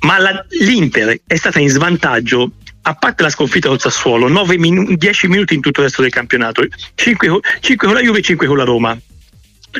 ma 0.00 0.18
la, 0.18 0.44
l'Inter 0.60 1.20
è 1.26 1.36
stata 1.36 1.58
in 1.58 1.70
svantaggio 1.70 2.52
a 2.82 2.94
parte 2.94 3.22
la 3.22 3.30
sconfitta 3.30 3.68
col 3.68 3.80
Sassuolo, 3.80 4.28
9 4.28 4.58
minu- 4.58 4.94
10 4.94 5.28
minuti 5.28 5.54
in 5.54 5.60
tutto 5.60 5.80
il 5.80 5.86
resto 5.86 6.02
del 6.02 6.12
campionato, 6.12 6.64
5, 6.94 7.40
5 7.60 7.86
con 7.86 7.96
la 7.96 8.02
Juve 8.02 8.18
e 8.18 8.22
5 8.22 8.46
con 8.46 8.56
la 8.56 8.64
Roma 8.64 8.96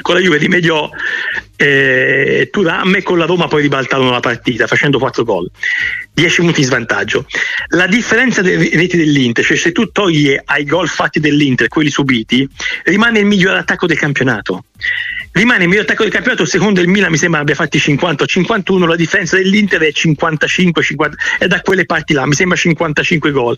con 0.03 0.15
la 0.15 0.21
Juve 0.21 0.39
rimediò 0.39 0.91
eh, 1.57 2.49
Turam 2.51 2.97
e 2.97 3.03
con 3.03 3.19
la 3.19 3.25
Roma 3.25 3.49
poi 3.49 3.63
ribaltarono 3.63 4.11
la 4.11 4.21
partita 4.21 4.67
facendo 4.67 4.99
4 4.99 5.25
gol. 5.25 5.51
10 6.13 6.41
minuti 6.41 6.61
in 6.61 6.67
svantaggio. 6.67 7.27
La 7.69 7.87
differenza 7.87 8.43
delle 8.43 8.71
reti 8.71 8.97
dell'Inter 8.97 9.45
cioè 9.45 9.57
se 9.57 9.73
tu 9.73 9.91
togli 9.91 10.39
ai 10.45 10.65
gol 10.65 10.89
fatti 10.89 11.21
dell'Inter 11.21 11.69
quelli 11.69 11.91
subiti 11.91 12.49
rimane 12.85 13.19
il 13.19 13.27
miglior 13.27 13.57
attacco 13.57 13.87
del 13.87 13.99
campionato 13.99 14.65
rimane 15.33 15.65
il 15.65 15.69
miglior 15.69 15.85
attacco 15.85 16.03
del 16.03 16.13
campionato 16.13 16.45
secondo 16.45 16.81
il 16.81 16.89
Milan 16.89 17.11
mi 17.11 17.19
sembra 17.19 17.41
abbia 17.41 17.55
fatti 17.55 17.79
50 17.79 18.25
o 18.25 18.27
51 18.27 18.87
la 18.87 18.97
differenza 18.97 19.37
dell'Inter 19.37 19.81
è 19.83 19.93
55 19.93 20.83
50 20.83 21.17
è 21.39 21.47
da 21.47 21.61
quelle 21.61 21.85
parti 21.85 22.15
là 22.15 22.27
mi 22.27 22.35
sembra 22.35 22.57
55 22.57 23.31
gol. 23.31 23.57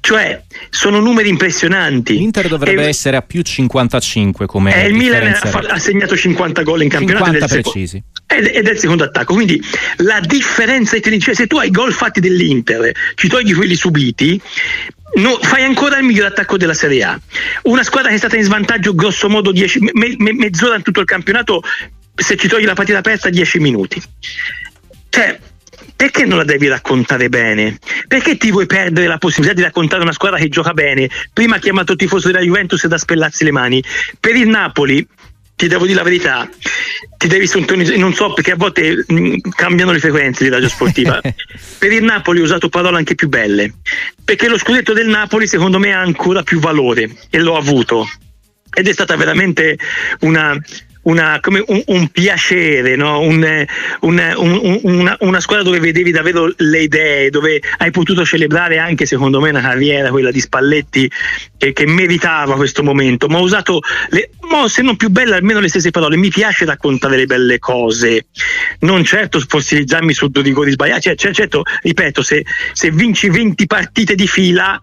Cioè 0.00 0.42
sono 0.68 1.00
numeri 1.00 1.28
impressionanti. 1.28 2.16
l'Inter 2.16 2.48
dovrebbe 2.48 2.84
e, 2.84 2.88
essere 2.88 3.16
a 3.16 3.22
più 3.22 3.42
55 3.42 4.46
come 4.46 4.82
eh, 4.82 4.88
il 4.88 4.94
Milan 4.94 5.26
ha, 5.26 5.64
ha, 5.68 5.78
segnato 5.78 6.16
50 6.16 6.62
gol 6.62 6.82
in 6.82 6.88
campionato 6.88 7.32
50 7.32 7.46
precisi. 7.46 8.02
ed, 8.26 8.50
ed 8.52 8.68
è 8.68 8.72
il 8.72 8.78
secondo 8.78 9.04
attacco. 9.04 9.34
Quindi 9.34 9.62
la 9.98 10.20
differenza 10.20 10.98
cioè, 11.00 11.34
se 11.34 11.46
tu 11.46 11.56
hai 11.56 11.70
gol 11.70 11.92
fatti 11.92 12.20
dell'Inter 12.20 12.92
ci 13.14 13.28
togli 13.28 13.54
quelli 13.54 13.74
subiti 13.74 14.40
no, 15.16 15.38
fai 15.40 15.62
ancora 15.62 15.98
il 15.98 16.04
miglior 16.04 16.26
attacco 16.26 16.56
della 16.56 16.74
Serie 16.74 17.02
A. 17.02 17.20
Una 17.62 17.82
squadra 17.82 18.08
che 18.08 18.16
è 18.16 18.18
stata 18.18 18.36
in 18.36 18.44
svantaggio 18.44 18.94
grosso 18.94 19.28
modo 19.28 19.52
10, 19.52 19.78
me, 19.92 20.14
me, 20.18 20.32
mezz'ora 20.32 20.76
in 20.76 20.82
tutto 20.82 21.00
il 21.00 21.06
campionato, 21.06 21.62
se 22.14 22.36
ci 22.36 22.48
togli 22.48 22.64
la 22.64 22.74
partita 22.74 22.98
aperta 22.98 23.28
10 23.28 23.58
minuti. 23.58 24.02
Cioè, 25.08 25.38
perché 25.96 26.24
non 26.24 26.38
la 26.38 26.44
devi 26.44 26.66
raccontare 26.66 27.28
bene? 27.28 27.78
Perché 28.08 28.36
ti 28.36 28.50
vuoi 28.50 28.66
perdere 28.66 29.06
la 29.06 29.18
possibilità 29.18 29.54
di 29.54 29.62
raccontare 29.62 30.02
una 30.02 30.12
squadra 30.12 30.38
che 30.38 30.48
gioca 30.48 30.72
bene? 30.72 31.08
Prima 31.32 31.56
ha 31.56 31.58
chiamato 31.58 31.94
tifoso 31.94 32.28
della 32.28 32.42
Juventus 32.42 32.84
da 32.86 32.98
spellarsi 32.98 33.44
le 33.44 33.52
mani. 33.52 33.82
Per 34.18 34.34
il 34.34 34.48
Napoli 34.48 35.06
ti 35.56 35.68
devo 35.68 35.84
dire 35.84 35.98
la 35.98 36.04
verità, 36.04 36.48
ti 37.16 37.28
devi 37.28 37.46
sintonizzare, 37.46 37.96
non 37.98 38.12
so 38.12 38.32
perché 38.32 38.52
a 38.52 38.56
volte 38.56 39.04
mh, 39.06 39.14
mm, 39.14 39.34
cambiano 39.54 39.92
le 39.92 39.98
frequenze 40.00 40.44
di 40.44 40.50
radio 40.50 40.68
sportiva. 40.68 41.20
per 41.78 41.92
il 41.92 42.02
Napoli 42.02 42.40
ho 42.40 42.44
usato 42.44 42.68
parole 42.68 42.98
anche 42.98 43.14
più 43.14 43.28
belle, 43.28 43.72
perché 44.24 44.48
lo 44.48 44.58
scudetto 44.58 44.92
del 44.92 45.08
Napoli 45.08 45.46
secondo 45.46 45.78
me 45.78 45.94
ha 45.94 46.00
ancora 46.00 46.42
più 46.42 46.58
valore 46.58 47.10
e 47.30 47.38
l'ho 47.38 47.56
avuto. 47.56 48.06
Ed 48.76 48.88
è 48.88 48.92
stata 48.92 49.14
veramente 49.16 49.78
una, 50.20 50.58
una, 51.04 51.40
un, 51.66 51.82
un, 51.86 52.08
piacere, 52.08 52.96
no? 52.96 53.20
un, 53.20 53.66
un, 54.00 54.80
una, 54.82 55.16
una, 55.20 55.40
squadra 55.40 55.64
dove 55.64 55.80
vedevi 55.80 56.10
davvero 56.10 56.52
le 56.56 56.82
idee, 56.82 57.30
dove 57.30 57.60
hai 57.78 57.90
potuto 57.90 58.24
celebrare 58.24 58.78
anche 58.78 59.06
secondo 59.06 59.40
me 59.40 59.50
una 59.50 59.60
carriera, 59.60 60.10
quella 60.10 60.30
di 60.30 60.40
Spalletti, 60.40 61.10
che, 61.56 61.72
che 61.72 61.86
meritava 61.86 62.54
questo 62.56 62.82
momento. 62.82 63.28
Ma 63.28 63.38
ho 63.38 63.42
usato, 63.42 63.80
le, 64.10 64.30
se 64.66 64.82
non 64.82 64.96
più 64.96 65.10
belle, 65.10 65.34
almeno 65.34 65.60
le 65.60 65.68
stesse 65.68 65.90
parole. 65.90 66.16
Mi 66.16 66.28
piace 66.28 66.64
raccontare 66.64 67.16
le 67.16 67.26
belle 67.26 67.58
cose, 67.58 68.26
non 68.80 69.04
certo 69.04 69.40
fossilizzarmi 69.40 70.12
su 70.12 70.28
due 70.28 70.42
rigori 70.42 70.70
sbagliati. 70.70 71.02
Cioè, 71.02 71.16
cioè, 71.16 71.32
certo, 71.32 71.62
ripeto, 71.82 72.22
se, 72.22 72.44
se 72.72 72.90
vinci 72.90 73.28
20 73.28 73.66
partite 73.66 74.14
di 74.14 74.26
fila 74.26 74.80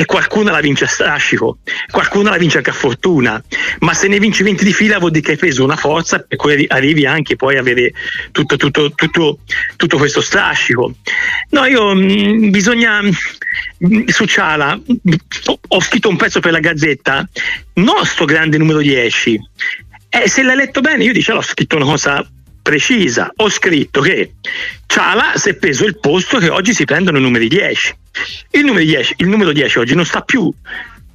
e 0.00 0.06
qualcuno 0.06 0.50
la 0.50 0.60
vince 0.60 0.84
a 0.84 0.88
strascico, 0.88 1.58
qualcuno 1.90 2.30
la 2.30 2.38
vince 2.38 2.56
anche 2.56 2.70
a 2.70 2.72
fortuna, 2.72 3.42
ma 3.80 3.92
se 3.92 4.08
ne 4.08 4.18
vinci 4.18 4.42
20 4.42 4.64
di 4.64 4.72
fila 4.72 4.98
vuol 4.98 5.10
dire 5.10 5.22
che 5.22 5.32
hai 5.32 5.36
preso 5.36 5.62
una 5.62 5.76
forza 5.76 6.20
per 6.20 6.38
cui 6.38 6.64
arrivi 6.68 7.04
anche 7.04 7.36
poi 7.36 7.58
a 7.58 7.60
avere 7.60 7.92
tutto, 8.32 8.56
tutto, 8.56 8.92
tutto, 8.92 9.40
tutto 9.76 9.98
questo 9.98 10.22
strascico. 10.22 10.94
No, 11.50 11.66
io 11.66 11.94
mh, 11.94 12.00
mm, 12.00 12.50
bisogna 12.50 13.02
mm, 13.02 14.06
su 14.06 14.24
Ciala 14.24 14.80
ho 15.68 15.80
scritto 15.82 16.08
un 16.08 16.16
pezzo 16.16 16.40
per 16.40 16.52
la 16.52 16.60
Gazzetta, 16.60 17.28
nostro 17.74 18.24
grande 18.24 18.56
numero 18.56 18.78
10. 18.78 19.38
E 20.08 20.28
se 20.30 20.42
l'hai 20.42 20.56
letto 20.56 20.80
bene, 20.80 21.04
io 21.04 21.12
dicevo, 21.12 21.40
ho 21.40 21.42
scritto 21.42 21.76
una 21.76 21.84
cosa 21.84 22.26
precisa. 22.70 23.32
Ho 23.36 23.50
scritto 23.50 24.00
che 24.00 24.34
Ciala 24.86 25.32
si 25.34 25.48
è 25.50 25.54
preso 25.54 25.84
il 25.84 25.98
posto 25.98 26.38
che 26.38 26.48
oggi 26.48 26.72
si 26.72 26.84
prendono 26.84 27.18
i 27.18 27.20
numeri 27.20 27.48
10. 27.48 27.94
Il 28.52 28.64
numero 28.64 28.84
10, 28.84 29.14
il 29.18 29.28
numero 29.28 29.52
10 29.52 29.78
oggi 29.80 29.94
non 29.96 30.06
sta 30.06 30.20
più 30.20 30.52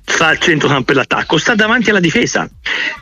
sta 0.07 0.27
al 0.27 0.37
centrocampo 0.37 0.91
e 0.91 0.95
l'attacco, 0.95 1.37
sta 1.37 1.55
davanti 1.55 1.89
alla 1.89 1.99
difesa, 1.99 2.47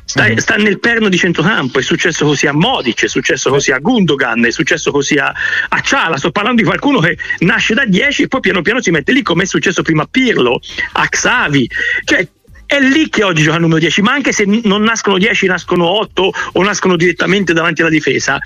sta, 0.06 0.30
mm. 0.30 0.38
sta, 0.38 0.56
nel 0.56 0.80
perno 0.80 1.10
di 1.10 1.18
centrocampo, 1.18 1.80
è 1.80 1.82
successo 1.82 2.26
così 2.26 2.48
a 2.48 2.54
Modic, 2.54 3.04
è 3.04 3.08
successo 3.10 3.50
così 3.50 3.72
a 3.72 3.80
Gundogan, 3.80 4.46
è 4.46 4.52
successo 4.52 4.90
così 4.90 5.18
a, 5.18 5.34
a 5.68 5.82
Ciala, 5.82 6.16
sto 6.16 6.32
parlando 6.32 6.62
di 6.62 6.68
qualcuno 6.68 7.00
che 7.00 7.18
nasce 7.40 7.74
da 7.74 7.86
10 7.86 8.24
e 8.24 8.28
poi 8.30 8.40
piano 8.40 8.62
piano 8.62 8.82
si 8.82 8.92
mette 8.92 9.12
lì 9.12 9.22
come 9.22 9.44
è 9.44 9.46
successo 9.46 9.82
prima 9.82 10.04
a 10.04 10.08
Pirlo, 10.10 10.62
a 10.94 11.08
Xavi, 11.10 11.70
cioè 12.06 12.26
è 12.66 12.80
lì 12.80 13.10
che 13.10 13.24
oggi 13.24 13.44
gioca 13.44 13.56
il 13.56 13.62
numero 13.62 13.80
10, 13.80 14.02
ma 14.02 14.14
anche 14.14 14.32
se 14.32 14.46
non 14.46 14.82
nascono 14.82 15.18
10, 15.18 15.46
nascono 15.48 15.86
8 15.86 16.34
o 16.54 16.64
nascono 16.64 16.96
direttamente 16.96 17.54
davanti 17.54 17.82
alla 17.82 17.90
difesa, 17.90 18.40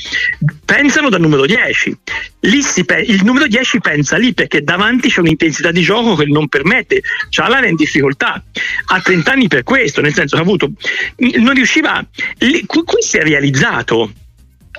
pensano 0.66 1.10
dal 1.10 1.22
numero 1.22 1.46
10. 1.46 1.98
Lì 2.42 2.62
pe- 2.86 3.02
il 3.02 3.24
numero 3.24 3.48
10 3.48 3.80
pensa 3.80 4.18
lì 4.18 4.34
perché 4.34 4.64
davanti 4.64 5.10
c'è 5.10 5.20
un'intensità 5.20 5.72
di 5.72 5.82
gioco 5.82 6.16
che 6.16 6.26
non 6.26 6.48
permette, 6.48 7.02
Ciala 7.30 7.60
è 7.60 7.68
in 7.68 7.76
difficoltà. 7.76 8.44
Ha 8.86 9.02
30 9.02 9.32
anni 9.32 9.48
per 9.48 9.64
questo, 9.64 10.02
nel 10.02 10.14
senso 10.14 10.36
che 10.36 10.42
ha 10.42 10.46
avuto, 10.46 10.72
non 11.38 11.54
riusciva, 11.54 12.06
qui 12.38 13.02
si 13.02 13.18
è 13.18 13.24
realizzato 13.24 14.12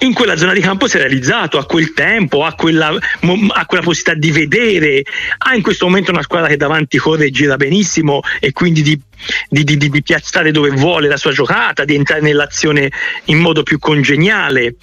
in 0.00 0.12
quella 0.12 0.36
zona 0.36 0.52
di 0.52 0.60
campo 0.60 0.86
si 0.86 0.96
è 0.96 1.00
realizzato 1.00 1.58
a 1.58 1.66
quel 1.66 1.92
tempo, 1.92 2.44
a 2.44 2.54
quella, 2.54 2.88
a 2.88 3.66
quella, 3.66 3.82
possibilità 3.82 4.14
di 4.14 4.30
vedere, 4.30 5.02
ha 5.38 5.54
in 5.54 5.62
questo 5.62 5.86
momento 5.86 6.10
una 6.10 6.22
squadra 6.22 6.48
che 6.48 6.56
davanti 6.56 6.98
corre 6.98 7.26
e 7.26 7.30
gira 7.30 7.56
benissimo 7.56 8.20
e 8.40 8.52
quindi 8.52 8.82
di, 8.82 9.00
di, 9.48 9.64
di, 9.64 9.76
di, 9.76 10.02
piazzare 10.02 10.50
dove 10.50 10.70
vuole 10.70 11.08
la 11.08 11.16
sua 11.16 11.32
giocata, 11.32 11.84
di 11.84 11.94
entrare 11.94 12.20
nell'azione 12.20 12.90
in 13.24 13.38
modo 13.38 13.62
più 13.62 13.78
congeniale. 13.78 14.76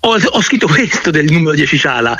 Ho, 0.00 0.16
ho 0.16 0.42
scritto 0.42 0.66
questo 0.66 1.10
del 1.10 1.30
numero 1.30 1.54
10 1.54 1.78
Ciala 1.78 2.16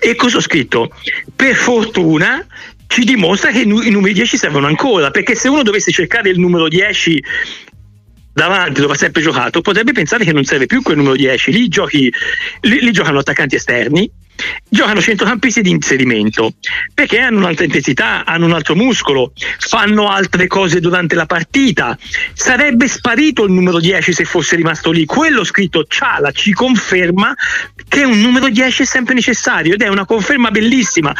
e 0.00 0.14
cosa 0.14 0.38
ho 0.38 0.40
scritto? 0.40 0.90
Per 1.34 1.54
fortuna 1.54 2.46
ci 2.86 3.04
dimostra 3.04 3.50
che 3.50 3.60
i 3.60 3.66
numeri 3.90 4.12
10 4.12 4.36
servono 4.36 4.66
ancora, 4.66 5.10
perché 5.10 5.34
se 5.34 5.48
uno 5.48 5.62
dovesse 5.62 5.90
cercare 5.90 6.30
il 6.30 6.38
numero 6.38 6.68
10 6.68 7.22
davanti 8.32 8.80
dove 8.80 8.94
ha 8.94 8.96
sempre 8.96 9.22
giocato, 9.22 9.60
potrebbe 9.60 9.92
pensare 9.92 10.24
che 10.24 10.32
non 10.32 10.44
serve 10.44 10.66
più 10.66 10.82
quel 10.82 10.96
numero 10.96 11.16
10. 11.16 11.52
Lì, 11.52 11.68
giochi, 11.68 12.12
lì, 12.62 12.80
lì 12.80 12.90
giocano 12.92 13.18
attaccanti 13.18 13.56
esterni, 13.56 14.10
giocano 14.68 15.00
centrocampisti 15.00 15.60
di 15.60 15.70
inserimento 15.70 16.54
perché 16.94 17.18
hanno 17.18 17.38
un'altra 17.38 17.64
intensità, 17.64 18.24
hanno 18.24 18.46
un 18.46 18.52
altro 18.52 18.74
muscolo, 18.74 19.32
fanno 19.58 20.08
altre 20.08 20.46
cose 20.46 20.80
durante 20.80 21.14
la 21.14 21.26
partita. 21.26 21.96
Sarebbe 22.32 22.88
sparito 22.88 23.44
il 23.44 23.52
numero 23.52 23.78
10 23.78 24.12
se 24.12 24.24
fosse 24.24 24.56
rimasto 24.56 24.90
lì. 24.90 25.04
Quello 25.04 25.44
scritto 25.44 25.84
Ciala 25.84 26.30
ci 26.32 26.52
conferma 26.52 27.34
che 27.88 28.04
un 28.04 28.20
numero 28.20 28.48
10 28.48 28.82
è 28.82 28.86
sempre 28.86 29.14
necessario 29.14 29.74
ed 29.74 29.82
è 29.82 29.88
una 29.88 30.06
conferma 30.06 30.50
bellissima. 30.50 31.14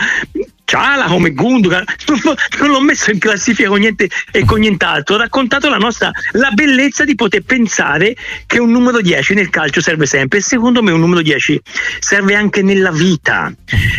Ciala 0.64 1.06
come 1.06 1.32
Gundogan, 1.32 1.84
non 2.60 2.70
l'ho 2.70 2.80
messo 2.80 3.10
in 3.10 3.18
classifica 3.18 3.68
con 3.68 3.80
niente 3.80 4.08
e 4.30 4.44
con 4.44 4.60
nient'altro, 4.60 5.16
ho 5.16 5.18
raccontato 5.18 5.68
la 5.68 5.76
nostra 5.76 6.10
la 6.32 6.50
bellezza 6.50 7.04
di 7.04 7.14
poter 7.14 7.42
pensare 7.42 8.16
che 8.46 8.58
un 8.58 8.70
numero 8.70 9.00
10 9.00 9.34
nel 9.34 9.50
calcio 9.50 9.80
serve 9.80 10.06
sempre 10.06 10.38
e 10.38 10.42
secondo 10.42 10.82
me 10.82 10.90
un 10.90 11.00
numero 11.00 11.20
10 11.20 11.60
serve 11.98 12.34
anche 12.34 12.62
nella 12.62 12.90
vita. 12.90 13.52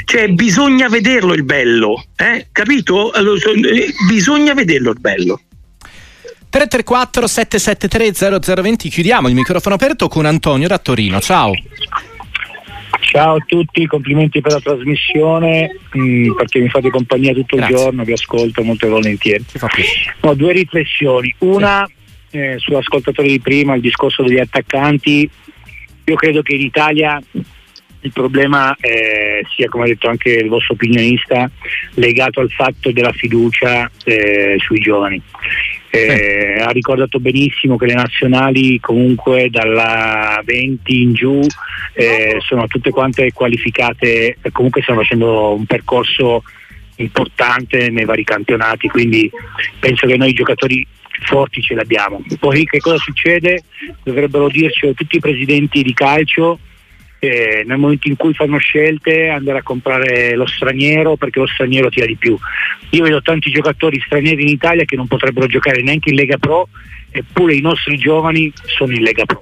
Cioè 0.05 0.29
bisogna 0.29 0.89
vederlo 0.89 1.33
il 1.33 1.43
bello, 1.43 2.03
eh? 2.15 2.47
capito? 2.51 3.11
Allora, 3.11 3.39
bisogna 4.07 4.53
vederlo 4.53 4.91
il 4.91 4.99
bello. 4.99 5.41
334 6.53 7.25
773 7.25 8.39
0020 8.53 8.89
chiudiamo 8.89 9.27
il 9.27 9.33
microfono 9.33 9.73
aperto 9.73 10.07
con 10.07 10.25
Antonio 10.25 10.67
da 10.67 10.77
Torino. 10.77 11.19
Ciao. 11.19 11.51
Ciao 13.13 13.35
a 13.35 13.43
tutti, 13.45 13.85
complimenti 13.85 14.41
per 14.41 14.53
la 14.53 14.59
trasmissione 14.59 15.69
mh, 15.91 16.01
mm, 16.01 16.35
perché 16.35 16.59
mi 16.59 16.67
fate 16.67 16.89
compagnia 16.89 17.31
tutto 17.31 17.57
Grazie. 17.57 17.75
il 17.75 17.81
giorno, 17.81 18.03
vi 18.03 18.11
ascolto 18.11 18.63
molto 18.63 18.89
volentieri. 18.89 19.45
Ho 20.21 20.33
due 20.33 20.51
riflessioni. 20.51 21.31
Una 21.37 21.87
sì. 22.27 22.37
eh, 22.39 22.55
sull'ascoltatore 22.57 23.27
di 23.27 23.39
prima, 23.39 23.75
il 23.75 23.81
discorso 23.81 24.23
degli 24.23 24.39
attaccanti. 24.39 25.29
Io 26.05 26.15
credo 26.15 26.41
che 26.41 26.55
in 26.55 26.61
Italia 26.61 27.21
il 28.01 28.11
problema 28.11 28.75
eh, 28.77 29.45
sia, 29.55 29.69
come 29.69 29.83
ha 29.83 29.87
detto 29.87 30.09
anche 30.09 30.31
il 30.31 30.49
vostro 30.49 30.73
opinionista, 30.73 31.51
legato 31.93 32.39
al 32.39 32.49
fatto 32.49 32.91
della 32.91 33.13
fiducia 33.13 33.91
eh, 34.05 34.55
sui 34.57 34.79
giovani. 34.79 35.21
Eh, 35.95 36.55
ha 36.59 36.71
ricordato 36.71 37.19
benissimo 37.19 37.77
che 37.77 37.85
le 37.85 37.93
nazionali 37.93 38.79
comunque 38.79 39.51
dalla 39.51 40.41
20 40.43 41.01
in 41.01 41.13
giù 41.13 41.39
eh, 41.93 42.37
sono 42.39 42.65
tutte 42.65 42.89
quante 42.89 43.31
qualificate, 43.31 44.37
comunque 44.53 44.81
stanno 44.81 45.01
facendo 45.01 45.53
un 45.53 45.67
percorso 45.67 46.41
importante 46.95 47.91
nei 47.91 48.05
vari 48.05 48.23
campionati, 48.23 48.87
quindi 48.87 49.29
penso 49.79 50.07
che 50.07 50.17
noi 50.17 50.33
giocatori 50.33 50.83
forti 51.25 51.61
ce 51.61 51.75
l'abbiamo. 51.75 52.23
Poi 52.39 52.65
che 52.65 52.79
cosa 52.79 52.97
succede? 52.97 53.61
Dovrebbero 54.01 54.47
dirci 54.47 54.91
tutti 54.95 55.17
i 55.17 55.19
presidenti 55.19 55.83
di 55.83 55.93
calcio 55.93 56.57
eh, 57.23 57.63
nel 57.65 57.77
momento 57.77 58.07
in 58.07 58.15
cui 58.15 58.33
fanno 58.33 58.57
scelte 58.57 59.29
andare 59.29 59.59
a 59.59 59.63
comprare 59.63 60.35
lo 60.35 60.45
straniero 60.45 61.15
perché 61.15 61.39
lo 61.39 61.47
straniero 61.47 61.89
tira 61.89 62.05
di 62.05 62.15
più. 62.15 62.37
Io 62.89 63.03
vedo 63.03 63.21
tanti 63.21 63.49
giocatori 63.49 64.01
stranieri 64.05 64.41
in 64.43 64.49
Italia 64.49 64.85
che 64.85 64.95
non 64.95 65.07
potrebbero 65.07 65.47
giocare 65.47 65.81
neanche 65.81 66.09
in 66.09 66.15
Lega 66.15 66.37
Pro, 66.37 66.67
eppure 67.09 67.55
i 67.55 67.61
nostri 67.61 67.97
giovani 67.97 68.51
sono 68.65 68.93
in 68.93 69.01
Lega 69.01 69.25
Pro. 69.25 69.41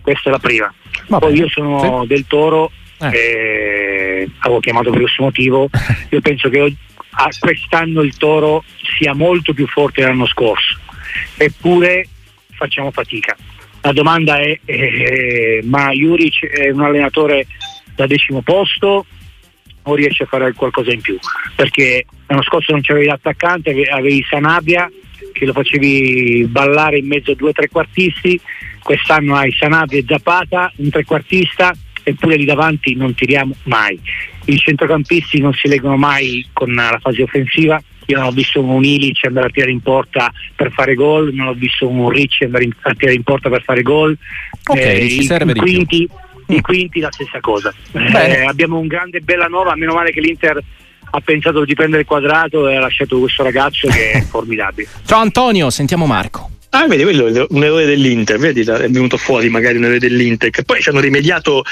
Questa 0.00 0.28
è 0.28 0.32
la 0.32 0.38
prima. 0.38 0.72
Va 1.08 1.18
Poi 1.18 1.34
io 1.34 1.48
sono 1.48 2.00
sì. 2.02 2.06
del 2.08 2.26
Toro, 2.26 2.70
eh. 3.00 3.10
eh, 3.12 4.28
avevo 4.38 4.60
chiamato 4.60 4.90
per 4.90 5.00
questo 5.00 5.22
motivo, 5.22 5.68
io 6.10 6.20
penso 6.20 6.48
che 6.48 6.74
quest'anno 7.38 8.02
il 8.02 8.16
Toro 8.16 8.64
sia 8.98 9.14
molto 9.14 9.52
più 9.52 9.66
forte 9.66 10.00
dell'anno 10.00 10.26
scorso, 10.26 10.78
eppure 11.36 12.06
facciamo 12.52 12.90
fatica 12.90 13.36
la 13.82 13.92
domanda 13.92 14.38
è, 14.38 14.58
eh, 14.64 15.60
ma 15.64 15.90
Juric 15.90 16.46
è 16.46 16.70
un 16.70 16.82
allenatore 16.82 17.46
da 17.94 18.06
decimo 18.06 18.42
posto 18.42 19.06
o 19.82 19.94
riesce 19.94 20.24
a 20.24 20.26
fare 20.26 20.52
qualcosa 20.52 20.92
in 20.92 21.00
più? 21.00 21.18
Perché 21.56 22.04
l'anno 22.26 22.42
scorso 22.42 22.72
non 22.72 22.82
c'avevi 22.82 23.06
l'attaccante, 23.06 23.70
avevi 23.70 24.24
Sanabia 24.28 24.90
che 25.32 25.46
lo 25.46 25.52
facevi 25.52 26.46
ballare 26.48 26.98
in 26.98 27.06
mezzo 27.06 27.32
a 27.32 27.34
due 27.34 27.52
trequartisti, 27.52 28.40
quest'anno 28.82 29.36
hai 29.36 29.52
Sanabia 29.52 29.98
e 29.98 30.04
Zapata, 30.06 30.72
un 30.76 30.90
trequartista, 30.90 31.74
eppure 32.02 32.36
lì 32.36 32.44
davanti 32.44 32.94
non 32.94 33.14
tiriamo 33.14 33.54
mai. 33.64 33.98
I 34.46 34.58
centrocampisti 34.58 35.40
non 35.40 35.52
si 35.52 35.68
leggono 35.68 35.96
mai 35.96 36.46
con 36.52 36.74
la 36.74 36.98
fase 37.00 37.22
offensiva, 37.22 37.80
io 38.06 38.16
non 38.16 38.26
ho 38.26 38.30
visto 38.30 38.62
un 38.62 38.84
Ilic 38.84 39.24
andare 39.24 39.48
a 39.48 39.50
tirare 39.50 39.70
in 39.70 39.80
porta 39.80 40.32
per 40.54 40.72
fare 40.72 40.94
gol, 40.94 41.32
non 41.32 41.48
ho 41.48 41.52
visto 41.52 41.88
un 41.88 42.08
Ricci 42.08 42.44
andare 42.44 42.68
a 42.82 42.94
tirare 42.94 43.16
in 43.16 43.22
porta 43.22 43.48
per 43.48 43.62
fare 43.62 43.82
gol. 43.82 44.16
Ok, 44.66 44.78
eh, 44.78 45.08
ci 45.08 45.24
serve 45.24 45.52
di 45.52 45.60
quinti, 45.60 46.08
più. 46.46 46.56
I 46.56 46.60
quinti 46.60 47.00
la 47.00 47.12
stessa 47.12 47.40
cosa. 47.40 47.72
Eh, 47.92 48.44
abbiamo 48.44 48.78
un 48.78 48.86
grande 48.86 49.20
bella 49.20 49.46
nuova, 49.46 49.74
meno 49.76 49.94
male 49.94 50.10
che 50.10 50.20
l'Inter 50.20 50.62
ha 51.12 51.20
pensato 51.20 51.64
di 51.64 51.74
prendere 51.74 52.02
il 52.02 52.08
quadrato 52.08 52.68
e 52.68 52.76
ha 52.76 52.80
lasciato 52.80 53.18
questo 53.18 53.42
ragazzo 53.42 53.88
che 53.88 54.12
è 54.12 54.22
formidabile. 54.28 54.88
Ciao 55.04 55.20
Antonio, 55.20 55.70
sentiamo 55.70 56.06
Marco. 56.06 56.50
Ah, 56.72 56.86
vedi, 56.86 57.02
quello 57.02 57.26
è 57.26 57.46
un 57.48 57.64
errore 57.64 57.84
dell'Inter, 57.84 58.38
vedi, 58.38 58.60
è 58.60 58.88
venuto 58.88 59.16
fuori 59.16 59.48
magari 59.48 59.76
un 59.76 59.84
errore 59.84 59.98
dell'Inter, 59.98 60.50
che 60.50 60.62
poi 60.62 60.80
ci 60.80 60.88
hanno 60.88 61.00
rimediato, 61.00 61.64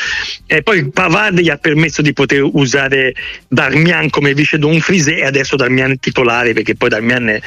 e 0.45 0.65
poi 0.65 0.91
Pavard 0.91 1.39
gli 1.39 1.51
ha 1.51 1.57
permesso 1.57 2.03
di 2.03 2.13
poter 2.13 2.43
usare 2.43 3.15
Darmian 3.47 4.11
come 4.11 4.35
vice 4.35 4.59
Dumfries 4.59 5.07
e 5.07 5.25
adesso 5.25 5.55
Darmian 5.55 6.01
titolare, 6.01 6.53
perché 6.53 6.75
poi 6.75 6.89
Darmian 6.89 7.29
è, 7.29 7.41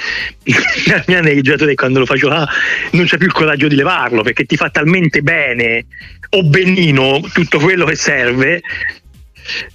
Darmian 0.87 1.27
è 1.27 1.31
il 1.31 1.43
giocatore 1.43 1.75
quando 1.75 1.99
lo 1.99 2.05
fa 2.05 2.15
giocare 2.15 2.49
non 2.91 3.03
c'è 3.05 3.17
più 3.17 3.27
il 3.27 3.33
coraggio 3.33 3.67
di 3.67 3.75
levarlo, 3.75 4.23
perché 4.23 4.45
ti 4.45 4.55
fa 4.55 4.69
talmente 4.69 5.21
bene 5.21 5.87
o 6.29 6.43
benino 6.43 7.19
tutto 7.33 7.59
quello 7.59 7.83
che 7.83 7.95
serve 7.95 8.61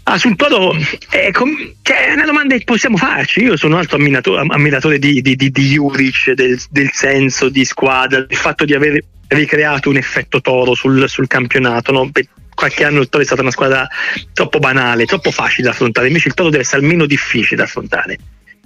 Ah, 0.05 0.19
sul 0.19 0.37
Toro 0.37 0.75
è, 1.11 1.31
com- 1.33 1.73
cioè, 1.83 2.13
una 2.15 2.25
domanda 2.25 2.57
che 2.57 2.65
possiamo 2.65 2.97
farci. 2.97 3.43
Io 3.43 3.57
sono 3.57 3.75
un 3.75 3.81
altro 3.81 3.97
ammiratore, 3.97 4.47
ammiratore 4.49 4.99
di, 4.99 5.21
di, 5.21 5.37
di, 5.37 5.51
di 5.51 5.67
Juric, 5.69 6.33
del, 6.33 6.61
del, 6.71 6.91
senso 6.93 7.49
di 7.49 7.65
squadra, 7.65 8.21
del 8.21 8.37
fatto 8.37 8.65
di 8.65 8.75
aver 8.75 9.03
ricreato 9.29 9.91
un 9.91 9.97
effetto 9.97 10.41
Toro 10.41 10.75
sul, 10.75 11.09
sul 11.09 11.27
campionato. 11.27 11.93
No? 11.93 12.11
Per 12.11 12.27
qualche 12.55 12.85
anno 12.85 13.01
il 13.01 13.09
Toro 13.09 13.23
è 13.23 13.27
stata 13.27 13.43
una 13.43 13.51
squadra 13.51 13.87
troppo 14.33 14.59
banale, 14.59 15.05
troppo 15.07 15.31
facile 15.31 15.65
da 15.65 15.71
affrontare. 15.71 16.07
Invece 16.07 16.29
il 16.29 16.35
Toro 16.35 16.51
deve 16.51 16.63
essere 16.63 16.83
almeno 16.83 17.07
difficile 17.07 17.57
da 17.57 17.65
affrontare, 17.65 18.19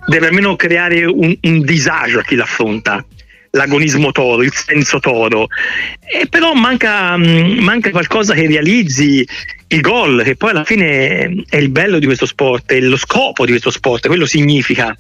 deve 0.07 0.27
almeno 0.27 0.57
creare 0.57 1.05
un, 1.05 1.37
un 1.41 1.61
disagio 1.63 2.19
a 2.19 2.23
chi 2.23 2.35
l'affronta 2.35 3.05
l'agonismo 3.53 4.13
toro, 4.13 4.43
il 4.43 4.53
senso 4.53 5.01
toro, 5.01 5.49
e 6.01 6.27
però 6.29 6.53
manca, 6.53 7.17
mm, 7.17 7.59
manca 7.59 7.91
qualcosa 7.91 8.35
che 8.35 8.47
realizzi 8.47 9.27
il 9.73 9.81
gol, 9.81 10.23
che 10.25 10.35
poi 10.35 10.51
alla 10.51 10.65
fine 10.65 11.45
è 11.49 11.57
il 11.57 11.69
bello 11.69 11.99
di 12.01 12.07
questo 12.07 12.27
sport, 12.27 12.73
è 12.73 12.81
lo 12.81 12.97
scopo 12.97 13.45
di 13.45 13.53
questo 13.53 13.71
sport, 13.71 14.09
quello 14.09 14.27
significa, 14.27 14.97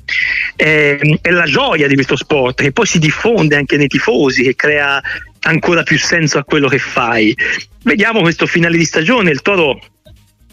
è, 0.54 0.96
è 1.20 1.30
la 1.30 1.44
gioia 1.44 1.88
di 1.88 1.94
questo 1.94 2.16
sport, 2.16 2.60
che 2.62 2.70
poi 2.70 2.86
si 2.86 3.00
diffonde 3.00 3.56
anche 3.56 3.76
nei 3.76 3.88
tifosi, 3.88 4.44
che 4.44 4.54
crea 4.54 5.02
ancora 5.40 5.82
più 5.82 5.98
senso 5.98 6.38
a 6.38 6.44
quello 6.44 6.68
che 6.68 6.78
fai. 6.78 7.36
Vediamo 7.82 8.20
questo 8.20 8.46
finale 8.46 8.76
di 8.76 8.84
stagione, 8.84 9.30
il 9.30 9.42
Toro 9.42 9.80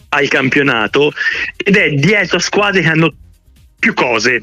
ha 0.08 0.20
il 0.20 0.28
campionato 0.28 1.12
ed 1.56 1.76
è 1.76 1.90
dietro 1.90 2.38
squadre 2.40 2.80
che 2.80 2.88
hanno 2.88 3.14
più 3.78 3.94
cose, 3.94 4.42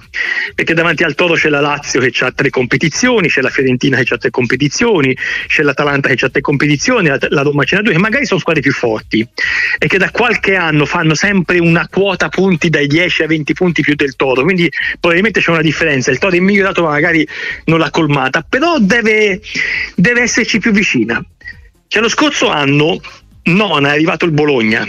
perché 0.54 0.74
davanti 0.74 1.04
al 1.04 1.14
Toro 1.14 1.34
c'è 1.34 1.50
la 1.50 1.60
Lazio 1.60 2.00
che 2.00 2.12
ha 2.24 2.32
tre 2.32 2.50
competizioni, 2.50 3.28
c'è 3.28 3.42
la 3.42 3.50
Fiorentina 3.50 4.02
che 4.02 4.14
ha 4.14 4.18
tre 4.18 4.30
competizioni, 4.30 5.16
c'è 5.48 5.62
l'Atalanta 5.64 6.10
che 6.10 6.26
ha 6.26 6.30
tre 6.30 6.42
competizioni, 6.42 7.08
la 7.10 7.42
Roma 7.42 7.64
ce 7.66 7.76
n'ha 7.76 7.82
due, 7.82 7.94
che 7.94 8.00
magari 8.00 8.26
sono 8.26 8.40
squadre 8.40 8.62
più 8.62 8.72
forti 8.72 9.28
e 9.78 9.88
che 9.88 9.98
da 9.98 10.10
qualche 10.12 10.56
anno 10.56 10.86
fanno 10.86 11.16
sempre 11.16 11.60
una 11.60 11.88
quota 11.90 12.30
punti 12.30 12.70
dai 12.70 12.88
10 12.88 13.24
ai 13.24 13.28
20 13.28 13.54
punti 13.54 13.82
più 13.82 13.96
del 13.96 14.16
Toro, 14.16 14.44
quindi 14.44 14.72
probabilmente 15.00 15.42
c'è 15.42 15.52
una 15.52 15.62
differenza, 15.62 16.12
il 16.12 16.18
Toro 16.18 16.36
è 16.36 16.40
migliorato 16.40 16.84
ma 16.84 16.92
magari 16.92 17.28
non 17.66 17.80
l'ha 17.80 17.90
colmata, 17.90 18.46
però 18.48 18.78
deve, 18.80 19.42
deve 19.96 20.22
esserci 20.22 20.60
più 20.60 20.72
vicina. 20.72 21.24
Cioè 21.88 22.02
lo 22.02 22.10
scorso 22.10 22.50
anno 22.50 23.00
non 23.44 23.86
è 23.86 23.90
arrivato 23.90 24.26
il 24.26 24.32
Bologna, 24.32 24.88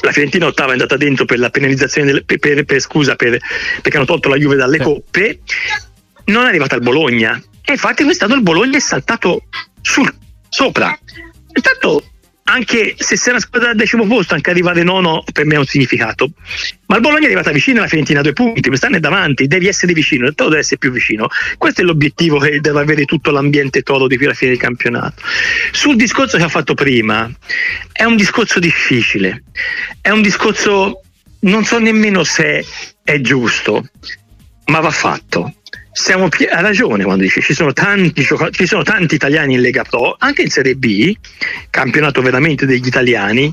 la 0.00 0.12
Fiorentina 0.12 0.46
ottava 0.46 0.70
è 0.70 0.72
andata 0.72 0.96
dentro 0.96 1.24
per 1.24 1.38
la 1.38 1.50
penalizzazione 1.50 2.10
del, 2.10 2.24
per, 2.24 2.38
per, 2.38 2.64
per, 2.64 2.80
scusa 2.80 3.14
per, 3.14 3.38
perché 3.82 3.96
hanno 3.96 4.06
tolto 4.06 4.28
la 4.28 4.36
Juve 4.36 4.56
dalle 4.56 4.78
sì. 4.78 4.82
coppe. 4.82 5.40
Non 6.24 6.44
è 6.44 6.48
arrivata 6.48 6.74
al 6.74 6.82
Bologna. 6.82 7.40
E 7.64 7.72
infatti 7.72 8.04
quest'anno 8.04 8.34
il 8.34 8.42
Bologna 8.42 8.76
è 8.76 8.80
saltato 8.80 9.44
sul, 9.80 10.12
sopra. 10.48 10.98
Intanto 11.54 12.11
anche 12.44 12.94
se 12.98 13.16
sei 13.16 13.32
una 13.32 13.40
squadra 13.40 13.70
al 13.70 13.76
decimo 13.76 14.06
posto, 14.06 14.34
anche 14.34 14.50
arrivare 14.50 14.82
nono 14.82 15.22
per 15.32 15.46
me 15.46 15.56
ha 15.56 15.60
un 15.60 15.64
significato. 15.64 16.30
Ma 16.86 16.96
il 16.96 17.00
Bologna 17.00 17.22
è 17.22 17.26
arrivata 17.26 17.50
vicino 17.50 17.78
alla 17.78 17.86
Fiorentina 17.86 18.20
a 18.20 18.22
due 18.22 18.32
punti, 18.32 18.68
quest'anno 18.68 18.96
è 18.96 19.00
davanti, 19.00 19.46
devi 19.46 19.68
essere 19.68 19.92
vicino, 19.92 20.26
il 20.26 20.34
Toro 20.34 20.50
deve 20.50 20.62
essere 20.62 20.78
più 20.78 20.90
vicino. 20.90 21.28
Questo 21.56 21.80
è 21.80 21.84
l'obiettivo 21.84 22.38
che 22.38 22.60
deve 22.60 22.80
avere 22.80 23.04
tutto 23.04 23.30
l'ambiente 23.30 23.82
Toro 23.82 24.06
di 24.06 24.16
qui 24.16 24.26
alla 24.26 24.34
fine 24.34 24.50
del 24.50 24.60
campionato. 24.60 25.22
Sul 25.70 25.96
discorso 25.96 26.36
che 26.36 26.42
ha 26.42 26.48
fatto 26.48 26.74
prima, 26.74 27.30
è 27.92 28.04
un 28.04 28.16
discorso 28.16 28.58
difficile, 28.58 29.44
è 30.00 30.10
un 30.10 30.22
discorso, 30.22 31.02
non 31.40 31.64
so 31.64 31.78
nemmeno 31.78 32.24
se 32.24 32.64
è 33.02 33.20
giusto, 33.20 33.86
ma 34.66 34.80
va 34.80 34.90
fatto 34.90 35.54
siamo 35.92 36.28
pi- 36.28 36.46
ha 36.46 36.60
ragione 36.60 37.04
quando 37.04 37.22
dice 37.22 37.40
ci 37.42 37.52
sono, 37.52 37.72
tanti 37.72 38.24
ci 38.24 38.66
sono 38.66 38.82
tanti 38.82 39.14
italiani 39.14 39.54
in 39.54 39.60
Lega 39.60 39.84
Pro, 39.84 40.16
anche 40.18 40.42
in 40.42 40.50
Serie 40.50 40.74
B, 40.74 41.14
campionato 41.70 42.22
veramente 42.22 42.64
degli 42.64 42.86
italiani, 42.86 43.52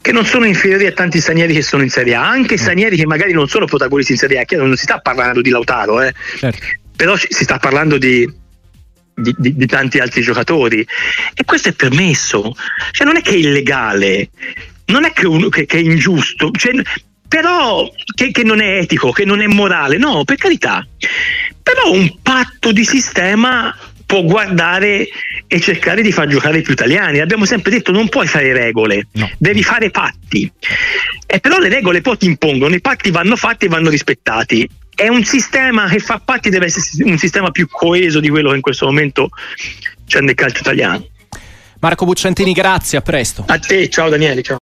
che 0.00 0.12
non 0.12 0.24
sono 0.24 0.44
inferiori 0.44 0.86
a 0.86 0.92
tanti 0.92 1.20
stranieri 1.20 1.54
che 1.54 1.62
sono 1.62 1.82
in 1.82 1.90
Serie 1.90 2.14
A, 2.14 2.28
anche 2.28 2.54
mm. 2.54 2.58
stranieri 2.58 2.96
che 2.96 3.06
magari 3.06 3.32
non 3.32 3.48
sono 3.48 3.66
protagonisti 3.66 4.12
in 4.12 4.18
Serie 4.18 4.40
A, 4.40 4.44
che 4.44 4.56
non 4.56 4.74
si 4.76 4.82
sta 4.82 4.98
parlando 4.98 5.40
di 5.40 5.50
Lautaro, 5.50 6.02
eh. 6.02 6.12
certo. 6.36 6.66
però 6.96 7.16
si 7.16 7.28
sta 7.30 7.58
parlando 7.58 7.96
di, 7.96 8.28
di, 9.14 9.34
di, 9.38 9.56
di, 9.56 9.66
tanti 9.66 9.98
altri 9.98 10.22
giocatori 10.22 10.86
e 11.34 11.44
questo 11.44 11.68
è 11.68 11.72
permesso, 11.72 12.54
cioè 12.90 13.06
non 13.06 13.16
è 13.16 13.20
che 13.20 13.30
è 13.30 13.36
illegale, 13.36 14.30
non 14.86 15.04
è 15.04 15.12
che, 15.12 15.26
uno, 15.26 15.48
che, 15.48 15.66
che 15.66 15.78
è 15.78 15.80
ingiusto, 15.80 16.50
cioè, 16.52 16.72
però 17.28 17.88
che, 18.14 18.30
che, 18.30 18.42
non 18.42 18.60
è 18.60 18.78
etico, 18.78 19.10
che 19.10 19.24
non 19.24 19.40
è 19.40 19.46
morale, 19.46 19.98
no, 19.98 20.24
per 20.24 20.36
carità. 20.36 20.86
Però 21.62 21.90
un 21.90 22.20
patto 22.22 22.72
di 22.72 22.84
sistema 22.84 23.74
può 24.06 24.22
guardare 24.22 25.08
e 25.48 25.60
cercare 25.60 26.00
di 26.00 26.12
far 26.12 26.28
giocare 26.28 26.62
più 26.62 26.72
italiani. 26.72 27.18
Abbiamo 27.18 27.44
sempre 27.44 27.72
detto 27.72 27.90
non 27.90 28.08
puoi 28.08 28.26
fare 28.26 28.52
regole, 28.52 29.08
no. 29.12 29.30
devi 29.36 29.62
fare 29.62 29.90
patti. 29.90 30.50
E 31.26 31.40
però 31.40 31.58
le 31.58 31.68
regole 31.68 32.00
poi 32.00 32.16
ti 32.16 32.26
impongono, 32.26 32.74
i 32.74 32.80
patti 32.80 33.10
vanno 33.10 33.36
fatti 33.36 33.66
e 33.66 33.68
vanno 33.68 33.90
rispettati. 33.90 34.68
È 34.94 35.08
un 35.08 35.24
sistema 35.24 35.88
che 35.88 35.98
fa 35.98 36.20
patti, 36.24 36.48
deve 36.48 36.66
essere 36.66 37.04
un 37.04 37.18
sistema 37.18 37.50
più 37.50 37.68
coeso 37.68 38.20
di 38.20 38.28
quello 38.28 38.50
che 38.50 38.56
in 38.56 38.62
questo 38.62 38.86
momento 38.86 39.28
c'è 40.06 40.20
nel 40.20 40.34
calcio 40.34 40.60
italiano. 40.60 41.06
Marco 41.80 42.06
Bucciantini, 42.06 42.52
grazie, 42.52 42.98
a 42.98 43.02
presto. 43.02 43.44
A 43.46 43.58
te, 43.58 43.88
ciao 43.90 44.08
Daniele, 44.08 44.42
ciao. 44.42 44.54